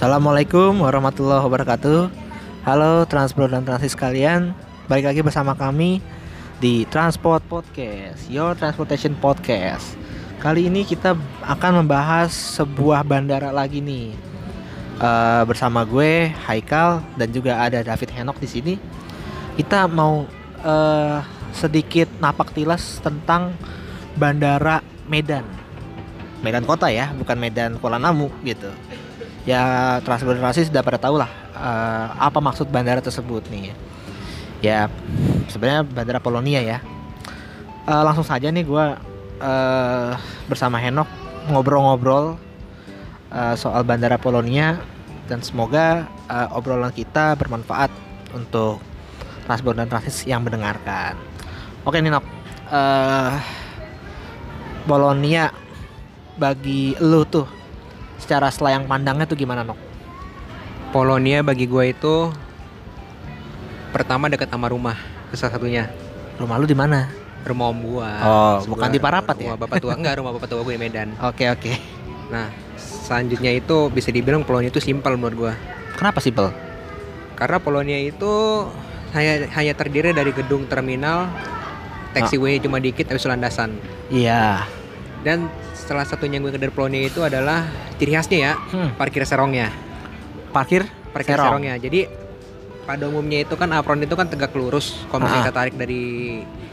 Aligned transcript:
Assalamualaikum 0.00 0.80
warahmatullahi 0.80 1.44
wabarakatuh. 1.44 2.08
Halo 2.64 3.04
Transpro 3.12 3.44
dan 3.52 3.68
Transis 3.68 3.92
sekalian, 3.92 4.56
balik 4.88 5.12
lagi 5.12 5.20
bersama 5.20 5.52
kami 5.52 6.00
di 6.56 6.88
Transport 6.88 7.44
Podcast, 7.44 8.24
Your 8.32 8.56
Transportation 8.56 9.12
Podcast. 9.20 9.92
Kali 10.40 10.72
ini 10.72 10.88
kita 10.88 11.12
akan 11.44 11.84
membahas 11.84 12.32
sebuah 12.32 13.04
bandara 13.04 13.52
lagi 13.52 13.84
nih. 13.84 14.16
Eh, 14.96 15.42
bersama 15.44 15.84
gue 15.84 16.32
Haikal 16.48 17.04
dan 17.20 17.28
juga 17.36 17.60
ada 17.60 17.84
David 17.84 18.16
Henok 18.16 18.40
di 18.40 18.48
sini. 18.48 18.74
Kita 19.60 19.84
mau 19.92 20.24
eh, 20.64 21.35
sedikit 21.56 22.06
napak 22.20 22.52
tilas 22.52 23.00
tentang 23.00 23.56
bandara 24.14 24.84
Medan. 25.08 25.42
Medan 26.44 26.68
kota 26.68 26.92
ya, 26.92 27.10
bukan 27.16 27.36
Medan 27.40 27.80
Kuala 27.80 27.96
Namu 27.96 28.28
gitu. 28.44 28.68
Ya 29.48 29.96
transportasi 30.02 30.68
sudah 30.68 30.82
pada 30.82 30.98
tahu 30.98 31.22
lah 31.22 31.30
eh, 31.54 32.06
apa 32.18 32.38
maksud 32.42 32.68
bandara 32.68 33.00
tersebut 33.00 33.46
nih 33.48 33.72
ya. 34.60 34.90
Sebenarnya 35.48 35.86
bandara 35.86 36.20
Polonia 36.20 36.60
ya. 36.60 36.78
Eh, 37.86 38.02
langsung 38.02 38.26
saja 38.26 38.50
nih 38.50 38.66
gue 38.66 38.84
eh, 39.40 40.12
bersama 40.50 40.76
Henok 40.82 41.08
ngobrol-ngobrol 41.48 42.36
eh, 43.32 43.54
soal 43.56 43.86
bandara 43.86 44.20
Polonia. 44.20 44.76
Dan 45.26 45.42
semoga 45.42 46.06
eh, 46.30 46.48
obrolan 46.54 46.94
kita 46.94 47.34
bermanfaat 47.38 47.90
untuk 48.34 48.82
transport 49.46 49.78
dan 49.78 49.86
transis 49.86 50.26
yang 50.26 50.42
mendengarkan 50.42 51.35
oke 51.86 51.96
nih 51.96 52.10
Nok 52.10 52.26
Eh, 52.66 53.34
Polonia 54.84 55.54
bagi 56.34 56.98
lu 56.98 57.22
tuh 57.22 57.46
secara 58.18 58.50
selayang 58.50 58.84
pandangnya 58.84 59.22
tuh 59.22 59.34
gimana 59.34 59.62
Nok? 59.62 59.78
Polonia 60.90 61.40
bagi 61.40 61.64
gue 61.64 61.84
itu 61.88 62.14
pertama 63.88 64.26
dekat 64.26 64.48
sama 64.48 64.66
rumah 64.66 64.98
itu 65.28 65.38
salah 65.38 65.54
satunya 65.54 65.86
Rumah 66.36 66.56
lu 66.58 66.66
di 66.66 66.74
mana? 66.74 67.06
rumah 67.46 67.70
om 67.70 67.78
gua 67.80 68.10
Oh, 68.18 68.54
Sebuah- 68.58 68.66
bukan 68.68 68.88
di 68.90 68.98
Parapat 68.98 69.36
ya? 69.38 69.46
rumah 69.46 69.58
bapak 69.60 69.78
tua 69.78 69.92
enggak 69.94 70.14
rumah 70.18 70.32
bapak 70.34 70.48
tua 70.48 70.60
gue 70.60 70.74
di 70.74 70.82
Medan 70.82 71.14
Oke 71.22 71.46
oke. 71.46 71.70
nah 72.26 72.50
selanjutnya 72.76 73.54
itu 73.54 73.86
bisa 73.88 74.10
dibilang 74.10 74.42
Polonia 74.42 74.66
itu 74.66 74.82
simpel 74.82 75.14
menurut 75.14 75.36
gua 75.36 75.52
Kenapa 75.94 76.18
sih 76.18 76.28
Pel? 76.28 76.50
karena 77.32 77.56
Polonia 77.56 77.94
itu 77.96 78.66
hanya 79.12 79.46
hanya 79.52 79.72
terdiri 79.72 80.10
dari 80.10 80.32
gedung 80.32 80.66
terminal 80.66 81.30
taxiway 82.16 82.56
cuma 82.58 82.78
dikit 82.78 83.04
habis 83.06 83.20
itu 83.20 83.28
landasan 83.28 83.76
Iya. 84.08 84.64
dan 85.20 85.46
salah 85.76 86.02
satunya 86.02 86.36
yang 86.36 86.44
gue 86.44 86.56
dari 86.56 86.68
Polonia 86.68 87.02
itu 87.02 87.20
adalah 87.20 87.68
ciri 87.94 88.12
khasnya 88.12 88.38
ya 88.40 88.52
Hmm. 88.66 88.90
parkir 88.94 89.22
serongnya 89.22 89.70
Parkir? 90.48 90.88
parkir 91.08 91.32
Serong. 91.32 91.58
serongnya 91.58 91.76
jadi 91.76 92.08
pada 92.82 93.04
umumnya 93.04 93.40
itu 93.40 93.52
kan 93.52 93.68
apron 93.70 93.98
itu 93.98 94.12
kan 94.12 94.24
tegak 94.24 94.52
lurus 94.52 95.04
kalau 95.06 95.24
misalnya 95.24 95.38
Ah. 95.38 95.44
kita 95.44 95.56
tarik 95.56 95.74
dari 95.74 96.02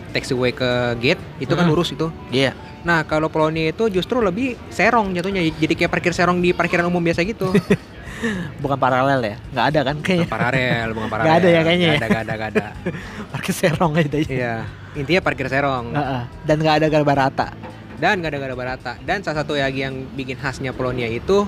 taxiway 0.09 0.51
ke 0.51 0.69
gate 0.97 1.21
itu 1.39 1.51
kan 1.51 1.63
Hmm. 1.63 1.71
lurus 1.71 1.89
itu 1.89 2.07
Iya. 2.29 2.53
nah 2.81 3.01
kalau 3.01 3.27
Polonia 3.27 3.67
itu 3.67 3.87
justru 3.89 4.19
lebih 4.19 4.53
serong 4.69 5.11
jatuhnya 5.11 5.41
jadi 5.49 5.73
kayak 5.75 5.91
parkir 5.91 6.11
serong 6.11 6.37
di 6.37 6.51
parkiran 6.51 6.85
umum 6.85 6.99
biasa 6.99 7.23
gitu 7.23 7.49
Bukan 8.63 8.77
paralel 8.77 9.19
ya? 9.21 9.35
Nggak 9.51 9.65
ada 9.67 9.79
kan 9.83 9.95
kayaknya. 9.99 10.27
paralel 10.27 10.87
bukan 10.91 11.09
paralel 11.13 11.27
Nggak 11.27 11.37
ada 11.37 11.49
ya 11.49 11.61
kayaknya 11.61 11.87
Nggak 11.87 11.93
ya? 11.93 11.99
ada 11.99 12.07
nggak 12.07 12.23
ada 12.23 12.33
nggak 12.33 12.49
ada 12.51 12.67
Parkir 13.31 13.53
serong 13.53 13.93
aja. 13.95 14.17
iya 14.23 14.55
intinya 14.93 15.21
parkir 15.21 15.47
serong 15.47 15.85
Heeh. 15.91 16.21
Dan 16.41 16.55
nggak 16.59 16.75
ada 16.77 16.87
gambar 16.87 17.17
rata. 17.19 17.47
dan 17.93 18.19
nggak 18.19 18.29
ada 18.29 18.37
nggak 18.37 18.51
ada 18.51 18.57
barata 18.57 18.93
dan 18.99 19.17
salah 19.19 19.41
satu 19.41 19.55
lagi 19.55 19.79
yang 19.79 20.05
bikin 20.11 20.35
khasnya 20.35 20.69
Polonia 20.69 21.07
itu 21.07 21.47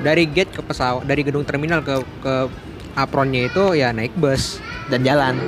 dari 0.00 0.24
gate 0.24 0.50
ke 0.50 0.60
pesawat 0.60 1.04
dari 1.04 1.22
gedung 1.22 1.42
terminal 1.42 1.78
ke 1.78 1.94
ke 2.18 2.34
apronnya 2.92 3.46
itu 3.46 3.72
ya 3.72 3.90
naik 3.90 4.10
bus 4.14 4.58
Dan 4.86 5.00
jalan. 5.00 5.38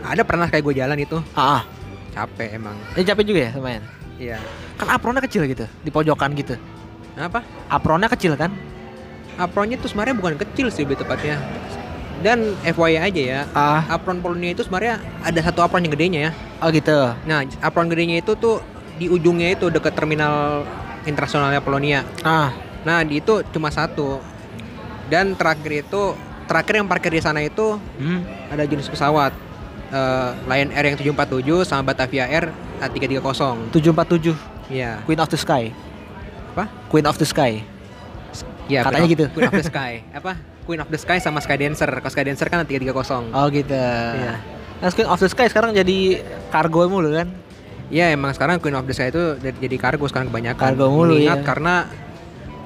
ada 0.00 0.20
pernah 0.20 0.46
kayak 0.46 0.60
gue 0.60 0.74
jalan 0.76 0.94
itu 0.96 1.16
Ah, 1.32 1.58
ah. 1.58 1.62
capek 2.10 2.54
emang 2.54 2.76
Ini 2.92 3.02
capek 3.04 3.24
juga 3.24 3.40
ya 3.40 3.50
lumayan. 3.52 3.82
iya 4.16 4.36
Kan 4.76 4.86
apronnya 4.88 5.20
kecil 5.20 5.42
gitu, 5.44 5.64
di 5.80 5.88
pojokan 5.88 6.34
gitu. 6.34 6.54
apa 7.16 7.40
Apronnya 7.66 8.06
kecil 8.06 8.36
kan? 8.36 8.52
Apronnya 9.38 9.78
tuh 9.78 9.88
sebenarnya 9.88 10.16
bukan 10.18 10.34
kecil 10.36 10.68
sih 10.68 10.82
lebih 10.84 10.98
tepatnya 10.98 11.38
dan 12.18 12.58
FYI 12.66 12.98
aja 12.98 13.22
ya 13.22 13.40
Ah, 13.54 13.86
apron 13.88 14.18
Polonia 14.18 14.50
itu 14.50 14.66
sebenarnya 14.66 14.98
ada 15.22 15.38
satu 15.38 15.62
apron 15.62 15.86
yang 15.86 15.94
gedenya 15.94 16.20
ya 16.28 16.32
oh 16.58 16.68
gitu. 16.68 17.14
nah 17.24 17.46
apron 17.62 17.86
gedenya 17.86 18.18
itu 18.18 18.34
tuh 18.34 18.58
di 18.98 19.06
ujungnya 19.06 19.54
itu 19.54 19.70
dekat 19.70 19.94
terminal 19.94 20.66
internasionalnya 21.06 21.62
Polonia 21.62 22.02
Ah, 22.26 22.50
nah 22.82 23.06
di 23.06 23.22
itu 23.22 23.46
cuma 23.54 23.70
satu 23.70 24.18
dan 25.06 25.38
terakhir 25.38 25.86
itu 25.86 26.02
terakhir 26.50 26.82
yang 26.82 26.88
parkir 26.90 27.14
di 27.14 27.22
sana 27.22 27.38
itu 27.40 27.78
hmm. 27.78 28.50
ada 28.50 28.66
jenis 28.66 28.90
pesawat 28.90 29.30
eh, 29.94 30.30
Lion 30.50 30.74
Air 30.74 30.84
yang 30.90 30.96
747 30.98 31.62
sama 31.62 31.94
Batavia 31.94 32.26
Air 32.26 32.50
A330 32.82 33.70
747 33.70 34.58
Iya. 34.68 35.00
Queen 35.08 35.16
of 35.16 35.32
the 35.32 35.40
Sky. 35.40 35.72
Apa? 36.52 36.68
Queen 36.92 37.08
of 37.08 37.16
the 37.16 37.24
Sky. 37.24 37.64
Iya, 38.68 38.80
Katanya 38.84 39.00
Queen 39.00 39.04
of- 39.04 39.12
gitu. 39.12 39.24
Queen 39.32 39.48
of 39.48 39.54
the 39.54 39.66
Sky. 39.66 39.92
Apa? 40.12 40.32
Queen 40.62 40.78
of 40.78 40.88
the 40.88 41.00
Sky 41.00 41.18
sama 41.18 41.40
Skydancer. 41.40 41.88
Kalau 41.88 42.12
Skydancer 42.12 42.46
kan 42.46 42.60
330. 42.62 43.32
Oh 43.32 43.46
gitu. 43.48 43.72
Iya. 43.74 44.36
Nah, 44.78 44.90
Queen 44.92 45.08
of 45.08 45.18
the 45.18 45.26
Sky 45.26 45.48
sekarang 45.48 45.72
jadi 45.72 46.20
kargo 46.48 46.84
mulu 46.86 47.10
kan? 47.10 47.32
Iya, 47.88 48.12
emang 48.12 48.30
sekarang 48.30 48.60
Queen 48.60 48.76
of 48.76 48.84
the 48.84 48.92
Sky 48.92 49.08
itu 49.08 49.40
jadi- 49.40 49.80
kargo 49.80 50.04
sekarang 50.04 50.28
kebanyakan. 50.28 50.76
Kargo 50.76 50.92
mulu, 50.92 51.16
Mengingat 51.16 51.40
ya. 51.40 51.46
karena 51.46 51.74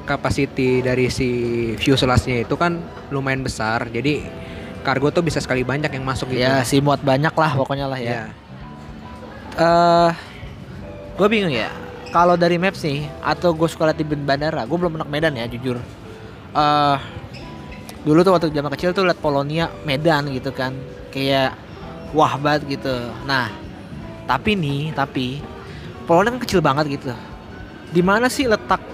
capacity 0.02 0.82
dari 0.82 1.06
si 1.06 1.30
fuselage-nya 1.78 2.42
itu 2.42 2.58
kan 2.58 2.82
lumayan 3.08 3.40
besar. 3.40 3.86
Jadi 3.86 4.26
kargo 4.82 5.14
tuh 5.14 5.22
bisa 5.22 5.38
sekali 5.38 5.62
banyak 5.62 5.88
yang 5.88 6.02
masuk 6.02 6.26
gitu. 6.28 6.42
Ya, 6.42 6.66
si 6.66 6.82
muat 6.82 6.98
banyak 6.98 7.30
lah 7.30 7.54
pokoknya 7.54 7.86
lah 7.86 8.02
ya. 8.02 8.10
Iya. 8.10 8.24
Eh, 9.54 10.10
gue 11.14 11.28
bingung 11.30 11.54
ya. 11.54 11.70
Kalau 12.12 12.36
dari 12.36 12.60
maps 12.60 12.84
nih, 12.84 13.08
atau 13.24 13.56
gue 13.56 13.64
lihat 13.64 13.96
di 13.96 14.04
bandara, 14.04 14.68
gue 14.68 14.76
belum 14.76 15.00
pernah 15.00 15.08
ke 15.08 15.12
Medan 15.16 15.32
ya 15.32 15.48
jujur. 15.48 15.80
Eh, 16.52 16.96
dulu 18.04 18.20
tuh 18.20 18.36
waktu 18.36 18.52
zaman 18.52 18.72
kecil 18.76 18.92
tuh 18.92 19.08
lihat 19.08 19.16
Polonia 19.16 19.72
Medan 19.88 20.28
gitu 20.28 20.52
kan, 20.52 20.76
kayak 21.08 21.56
wah 22.12 22.36
banget 22.36 22.76
gitu. 22.76 22.92
Nah, 23.24 23.48
tapi 24.28 24.52
nih, 24.52 24.92
tapi 24.92 25.40
Polonia 26.04 26.36
kan 26.36 26.40
kecil 26.44 26.60
banget 26.60 27.00
gitu. 27.00 27.16
Di 27.88 28.04
mana 28.04 28.28
sih 28.28 28.44
letak 28.44 28.84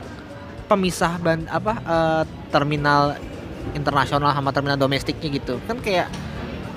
pemisah 0.71 1.19
ban 1.19 1.43
apa 1.51 1.75
eh, 1.83 2.23
terminal 2.55 3.19
internasional 3.75 4.31
sama 4.31 4.55
terminal 4.55 4.79
domestiknya 4.79 5.27
gitu? 5.35 5.59
Kan 5.67 5.83
kayak 5.83 6.07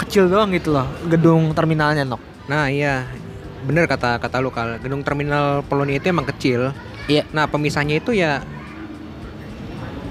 kecil 0.01 0.25
doang 0.25 0.50
gitu 0.57 0.74
loh 0.74 0.90
gedung 1.06 1.53
terminalnya 1.53 2.01
nok. 2.01 2.22
Nah, 2.50 2.66
iya. 2.66 3.06
Bener 3.62 3.86
kata 3.86 4.18
kata 4.18 4.42
lu 4.42 4.50
Kal. 4.50 4.82
Gedung 4.82 5.02
terminal 5.02 5.62
Polonia 5.64 5.98
itu 5.98 6.10
emang 6.10 6.26
kecil. 6.26 6.74
Iya. 7.06 7.26
Nah, 7.30 7.46
pemisahnya 7.46 7.98
itu 7.98 8.12
ya 8.12 8.42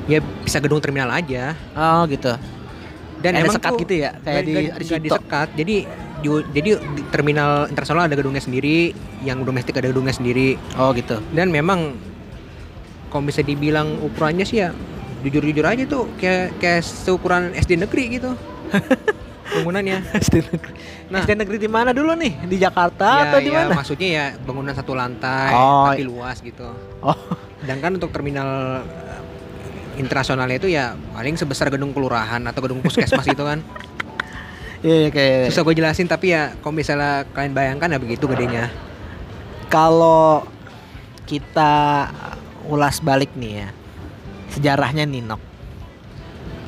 ya 0.07 0.19
bisa 0.43 0.59
gedung 0.59 0.83
terminal 0.83 1.11
aja. 1.11 1.55
Oh 1.73 2.03
gitu. 2.07 2.35
Dan 3.21 3.37
Ada 3.37 3.43
emang 3.45 3.55
sekat 3.61 3.71
tuh 3.71 3.81
gitu 3.85 3.95
ya, 4.01 4.11
kayak 4.17 4.43
di- 4.43 4.73
di 4.73 4.85
Sito. 4.85 4.97
disekat. 4.99 5.49
Jadi 5.55 5.77
jadi 6.51 6.69
di 6.77 7.03
terminal 7.09 7.65
internasional 7.69 8.09
ada 8.09 8.17
gedungnya 8.17 8.41
sendiri, 8.41 8.93
yang 9.23 9.45
domestik 9.45 9.77
ada 9.77 9.89
gedungnya 9.89 10.13
sendiri. 10.13 10.57
Oh 10.77 10.93
gitu. 10.93 11.21
Dan 11.33 11.53
memang 11.53 11.97
kalau 13.09 13.25
bisa 13.25 13.41
dibilang 13.41 13.99
ukurannya 14.01 14.45
sih 14.45 14.61
ya 14.61 14.71
jujur-jujur 15.21 15.65
aja 15.65 15.85
tuh 15.85 16.09
kayak 16.17 16.57
kayak 16.59 16.81
seukuran 16.81 17.53
SD 17.53 17.77
negeri 17.77 18.19
gitu. 18.19 18.33
Bangunannya. 19.51 19.99
SD 20.15 20.35
negeri. 20.51 20.73
Nah. 21.09 21.21
SD 21.21 21.31
negeri 21.35 21.57
di 21.59 21.67
mana 21.67 21.91
dulu 21.91 22.15
nih? 22.15 22.47
Di 22.47 22.57
Jakarta 22.57 23.09
ya, 23.19 23.25
atau 23.29 23.39
di 23.39 23.51
ya, 23.51 23.67
mana? 23.67 23.75
maksudnya 23.75 24.09
ya 24.09 24.25
bangunan 24.39 24.71
satu 24.71 24.95
lantai 24.95 25.51
Oh. 25.51 25.91
tapi 25.91 26.03
luas 26.03 26.39
gitu. 26.39 26.71
Oh, 27.01 27.17
Sedangkan 27.59 27.99
untuk 27.99 28.11
terminal 28.11 28.49
eh, 28.83 29.21
internasionalnya 29.97 30.57
itu 30.57 30.69
ya 30.69 30.95
paling 31.13 31.35
sebesar 31.35 31.69
gedung 31.69 31.91
kelurahan 31.91 32.41
atau 32.43 32.61
gedung 32.63 32.79
puskesmas 32.79 33.23
gitu 33.23 33.43
kan. 33.43 33.61
iya 34.87 35.07
iya, 35.07 35.11
kayak 35.11 35.53
Susah 35.53 35.63
gue 35.63 35.75
jelasin 35.77 36.07
tapi 36.07 36.33
ya 36.33 36.57
kalau 36.59 36.73
misalnya 36.73 37.29
kalian 37.31 37.53
bayangkan 37.53 37.91
ya 37.91 37.99
begitu 37.99 38.25
gedenya. 38.25 38.71
kalau 39.69 40.43
kita 41.25 42.07
ulas 42.67 42.99
balik 42.99 43.31
nih 43.35 43.63
ya. 43.63 43.69
Sejarahnya 44.51 45.07
nih, 45.07 45.23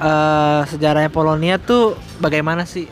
Eh 0.01 0.63
sejarahnya 0.73 1.13
Polonia 1.13 1.61
tuh 1.61 1.99
bagaimana 2.23 2.65
sih? 2.65 2.89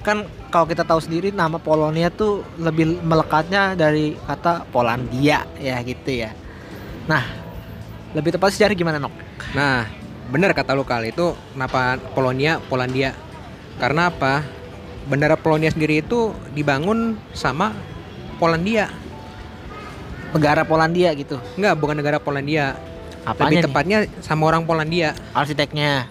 Kan 0.00 0.24
kalau 0.48 0.64
kita 0.64 0.82
tahu 0.82 0.96
sendiri 0.96 1.28
nama 1.28 1.60
Polonia 1.60 2.08
tuh 2.08 2.40
lebih 2.56 3.04
melekatnya 3.04 3.76
dari 3.76 4.16
kata 4.24 4.64
Polandia 4.72 5.44
ya 5.60 5.76
gitu 5.84 6.24
ya. 6.24 6.32
Nah, 7.04 7.22
lebih 8.16 8.34
tepat 8.34 8.56
sejarah 8.56 8.74
gimana, 8.74 8.96
Nok? 8.96 9.12
Nah, 9.52 9.86
benar 10.32 10.56
kata 10.56 10.72
lu 10.72 10.82
kali 10.82 11.12
itu 11.12 11.36
kenapa 11.52 12.00
Polonia 12.16 12.58
Polandia? 12.66 13.12
Karena 13.76 14.08
apa? 14.08 14.42
Bandara 15.08 15.34
Polonia 15.34 15.72
sendiri 15.72 16.04
itu 16.04 16.32
dibangun 16.54 17.18
sama 17.36 17.72
Polandia. 18.40 18.88
Negara 20.30 20.62
Polandia 20.62 21.10
gitu. 21.18 21.36
Enggak, 21.58 21.74
bukan 21.76 21.96
negara 21.98 22.22
Polandia. 22.22 22.78
Apanya 23.26 23.44
Lebih 23.46 23.56
nih? 23.58 23.64
tepatnya 23.66 23.98
sama 24.22 24.48
orang 24.48 24.64
Polandia. 24.64 25.12
Arsiteknya. 25.34 26.06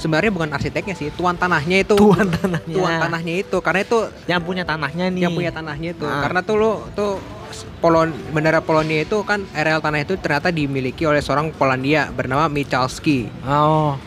Sebenarnya 0.00 0.32
bukan 0.32 0.48
arsiteknya 0.48 0.96
sih, 0.96 1.12
tuan 1.12 1.36
tanahnya 1.36 1.84
itu. 1.84 1.92
Tuan 1.92 2.24
tanahnya. 2.26 2.72
Tuan 2.72 2.92
tanahnya 2.98 3.34
itu 3.38 3.56
karena 3.60 3.80
itu 3.80 3.98
Yang 4.24 4.42
punya 4.42 4.64
tanahnya 4.64 5.04
nih. 5.06 5.20
yang 5.20 5.32
punya 5.36 5.52
tanahnya 5.52 5.92
itu. 5.92 6.08
Ah. 6.08 6.24
Karena 6.24 6.40
tuh 6.40 6.56
lu 6.56 6.72
tuh 6.90 7.20
Polon 7.78 8.08
Bandara 8.30 8.58
Polonia 8.58 9.02
itu 9.02 9.20
kan 9.22 9.42
areal 9.52 9.78
tanah 9.78 10.00
itu 10.00 10.14
ternyata 10.16 10.48
dimiliki 10.48 11.02
oleh 11.02 11.18
seorang 11.18 11.50
Polandia 11.50 12.06
bernama 12.08 12.46
Michalski 12.46 13.26
Oh. 13.42 13.98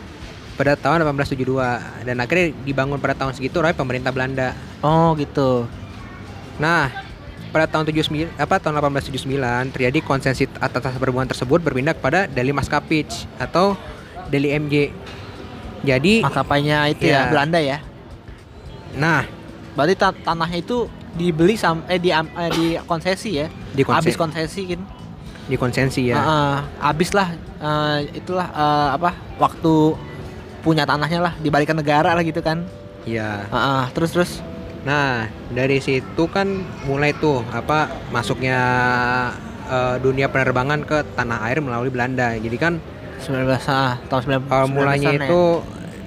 pada 0.53 0.73
tahun 0.73 1.03
1872 1.03 1.59
dan 2.01 2.15
akhirnya 2.17 2.55
dibangun 2.63 2.97
pada 2.97 3.13
tahun 3.13 3.35
segitu 3.35 3.59
oleh 3.59 3.73
pemerintah 3.73 4.09
Belanda. 4.09 4.55
Oh 4.79 5.11
gitu. 5.13 5.67
Nah, 6.55 6.87
pada 7.49 7.67
tahun 7.67 7.83
79 7.85 8.31
apa 8.33 8.57
tahun 8.57 8.79
1879 8.79 9.29
terjadi 9.69 9.99
konsensi 10.01 10.47
atas 10.57 10.95
perhubungan 10.95 11.27
tersebut 11.27 11.59
berpindah 11.59 11.93
kepada 11.93 12.25
Deli 12.25 12.49
Maskapich 12.49 13.27
atau 13.37 13.75
Deli 14.25 14.49
MJ. 14.51 14.89
Jadi, 15.83 16.23
Maskapainya 16.23 16.87
itu 16.87 17.03
ya 17.05 17.27
Iya. 17.27 17.29
Belanda 17.29 17.59
ya. 17.59 17.77
nah 18.93 19.27
Berarti 19.73 19.93
ta- 19.93 20.13
tanahnya 20.15 20.59
itu 20.59 20.85
dibeli 21.13 21.53
sam 21.53 21.81
eh 21.85 21.97
di 21.97 22.09
eh, 22.09 22.21
di 22.51 22.65
konsesi 22.81 23.35
ya. 23.35 23.47
di 23.69 23.81
konsen- 23.81 23.99
Habis 23.99 24.15
konsesi 24.15 24.61
kan. 24.65 24.81
di 25.43 25.55
konsensi 25.55 26.01
ya. 26.07 26.15
Heeh, 26.15 26.55
habis 26.79 27.09
lah 27.11 27.27
eh, 27.59 27.97
itulah 28.13 28.47
eh, 28.47 28.89
apa 28.93 29.11
waktu 29.35 29.73
punya 30.61 30.83
tanahnya 30.83 31.19
lah 31.21 31.33
dibalikan 31.37 31.75
negara 31.75 32.13
lah 32.13 32.21
gitu 32.21 32.39
kan. 32.39 32.63
Iya. 33.03 33.43
Heeh, 33.45 33.83
terus 33.91 34.11
terus 34.11 34.31
Nah, 34.83 35.25
dari 35.47 35.79
situ 35.79 36.27
kan 36.27 36.47
mulai 36.83 37.11
tuh 37.13 37.39
apa 37.49 37.87
masuknya 38.09 38.59
eh, 39.65 39.95
dunia 39.97 40.27
penerbangan 40.27 40.83
ke 40.83 41.01
tanah 41.13 41.39
air 41.43 41.59
melalui 41.59 41.89
Belanda. 41.89 42.35
Jadi 42.35 42.55
kan 42.55 42.77
19 43.23 43.47
ah, 43.71 43.93
tahun 44.11 44.21
90 44.43 44.51
awal 44.51 44.67
mulanya 44.67 45.09
19-an 45.09 45.19
ya. 45.19 45.27
itu 45.27 45.41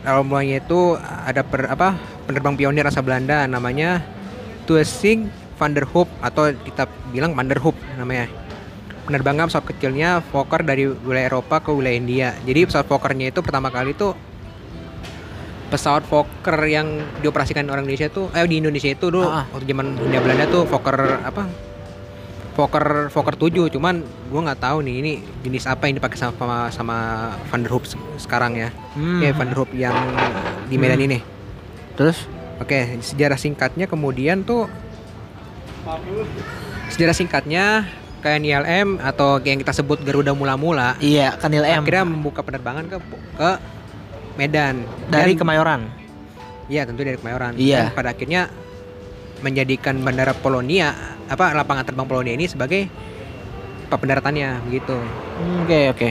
awal 0.06 0.22
mulanya 0.22 0.56
itu 0.60 0.80
ada 1.00 1.42
per, 1.42 1.60
apa 1.66 1.88
penerbang 2.28 2.54
pionir 2.54 2.84
asal 2.86 3.02
Belanda 3.02 3.48
namanya 3.48 4.04
Tuesing 4.66 5.30
van 5.56 5.72
der 5.72 5.86
Hoop 5.88 6.10
atau 6.20 6.52
kita 6.52 6.84
bilang 7.10 7.32
van 7.32 7.48
der 7.48 7.62
Hoop 7.62 7.74
namanya. 7.96 8.28
Penerbangan 9.06 9.46
pesawat 9.46 9.70
kecilnya 9.70 10.18
Fokker 10.18 10.66
dari 10.66 10.90
wilayah 10.90 11.30
Eropa 11.30 11.62
ke 11.62 11.70
wilayah 11.70 11.94
India. 11.94 12.28
Jadi 12.42 12.66
pesawat 12.66 12.90
Fokkernya 12.90 13.30
itu 13.30 13.38
pertama 13.38 13.70
kali 13.70 13.94
itu 13.94 14.10
pesawat 15.70 16.02
Fokker 16.06 16.58
yang 16.66 17.02
dioperasikan 17.22 17.66
orang 17.70 17.86
Indonesia 17.86 18.10
tuh 18.10 18.30
eh 18.34 18.42
di 18.46 18.58
Indonesia 18.58 18.90
itu 18.90 19.10
dulu 19.10 19.26
Ah, 19.26 19.42
ah. 19.42 19.44
waktu 19.54 19.66
zaman 19.66 19.98
India 19.98 20.22
Belanda 20.22 20.46
tuh 20.46 20.62
Fokker 20.66 21.22
apa 21.26 21.42
Fokker 22.56 23.12
Fokker 23.12 23.36
7 23.36 23.68
cuman 23.68 24.00
gua 24.26 24.40
nggak 24.42 24.60
tahu 24.62 24.80
nih 24.80 24.94
ini 24.96 25.12
jenis 25.42 25.68
apa 25.68 25.86
yang 25.86 26.00
dipakai 26.00 26.16
sama 26.16 26.72
sama 26.72 26.96
Van 27.46 27.60
der 27.60 27.68
Hoop 27.68 27.84
se- 27.84 28.00
sekarang 28.18 28.56
ya. 28.56 28.72
Hmm. 28.96 29.20
Ya 29.20 29.30
Van 29.30 29.46
der 29.46 29.56
Hoop 29.56 29.70
yang 29.70 29.92
di 30.64 30.74
Medan 30.74 30.96
Hmm. 30.96 31.06
ini. 31.06 31.18
Terus 31.94 32.24
Oke, 32.56 32.72
sejarah 32.98 33.36
singkatnya 33.36 33.84
kemudian 33.84 34.40
tuh 34.40 34.64
sejarah 36.88 37.12
singkatnya 37.12 37.84
KNILM 38.18 38.96
atau 38.98 39.38
yang 39.38 39.60
kita 39.60 39.70
sebut 39.72 40.00
Garuda 40.00 40.32
Mula-Mula 40.32 40.96
iya 40.98 41.36
Kanil 41.36 41.62
M 41.62 41.84
akhirnya 41.84 42.08
membuka 42.08 42.40
penerbangan 42.40 42.88
ke 42.88 42.96
ke 43.36 43.50
Medan 44.36 44.82
dari 45.06 45.32
Dan- 45.32 45.38
Kemayoran. 45.38 45.80
Iya 46.66 46.82
tentu 46.84 47.00
dari 47.00 47.14
Kemayoran. 47.14 47.54
Iya. 47.54 47.88
Dan 47.88 47.94
pada 47.94 48.10
akhirnya 48.10 48.48
menjadikan 49.38 50.00
bandara 50.00 50.32
Polonia 50.32 50.96
apa 51.26 51.54
lapangan 51.54 51.84
terbang 51.86 52.06
Polonia 52.06 52.34
ini 52.34 52.46
sebagai 52.46 52.86
pendaratannya 53.90 54.62
begitu. 54.66 54.94
Hmm, 54.94 55.66
Oke 55.66 55.80
oke. 55.90 56.10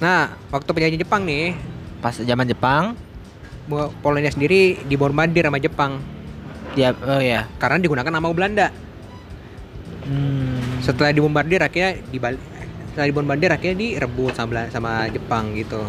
Nah 0.00 0.36
waktu 0.50 0.70
penjajah 0.72 0.98
Jepang 0.98 1.22
nih 1.22 1.54
Pas 2.02 2.18
zaman 2.18 2.48
Jepang 2.48 2.98
Polonia 4.02 4.32
sendiri 4.32 4.82
dibombardir 4.90 5.46
sama 5.46 5.62
Jepang 5.62 6.02
dia 6.72 6.96
oh 6.96 7.20
ya. 7.20 7.46
karena 7.60 7.78
digunakan 7.78 8.10
nama 8.10 8.26
Belanda. 8.32 8.68
Hmm. 10.02 10.82
Setelah 10.82 11.14
dibombardir 11.14 11.62
akhirnya 11.62 12.00
dibalik 12.10 12.40
setelah 12.92 13.06
dibombardir 13.08 13.50
akhirnya 13.54 13.76
direbut 13.78 14.34
sama 14.34 14.68
sama 14.68 15.06
Jepang 15.08 15.54
gitu. 15.54 15.80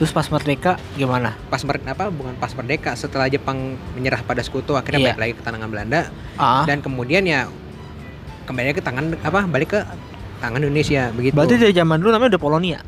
Terus 0.00 0.10
pas 0.10 0.24
merdeka 0.26 0.80
gimana? 0.96 1.36
Pas 1.46 1.60
mer 1.60 1.76
apa 1.84 2.08
bukan 2.08 2.32
pas 2.34 2.48
merdeka 2.50 2.96
setelah 2.96 3.28
Jepang 3.28 3.76
menyerah 3.92 4.24
pada 4.24 4.40
sekutu 4.40 4.72
Iya. 4.72 4.80
akhirnya 4.80 5.00
balik 5.06 5.20
lagi 5.20 5.32
ke 5.36 5.42
tangan 5.44 5.68
Belanda 5.68 6.00
Ah. 6.34 6.64
dan 6.64 6.80
kemudian 6.80 7.20
ya 7.22 7.52
kembali 8.42 8.72
ke 8.72 8.80
tangan 8.80 9.12
apa 9.20 9.44
balik 9.44 9.76
ke 9.76 9.80
tangan 10.40 10.56
Indonesia 10.58 11.12
begitu. 11.12 11.36
Berarti 11.36 11.60
dari 11.60 11.74
zaman 11.76 12.00
dulu 12.00 12.10
namanya 12.10 12.30
udah 12.32 12.42
Polonia. 12.42 12.78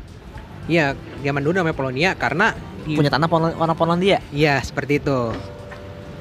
Iya, 0.65 0.95
zaman 1.21 1.41
dulu 1.43 1.53
namanya 1.55 1.77
Polonia 1.77 2.09
karena 2.13 2.57
Punya 2.83 3.07
tanah 3.07 3.31
Pol- 3.31 3.55
orang 3.55 3.77
Polandia. 3.79 4.19
Iya, 4.27 4.59
seperti 4.59 4.99
itu. 4.99 5.31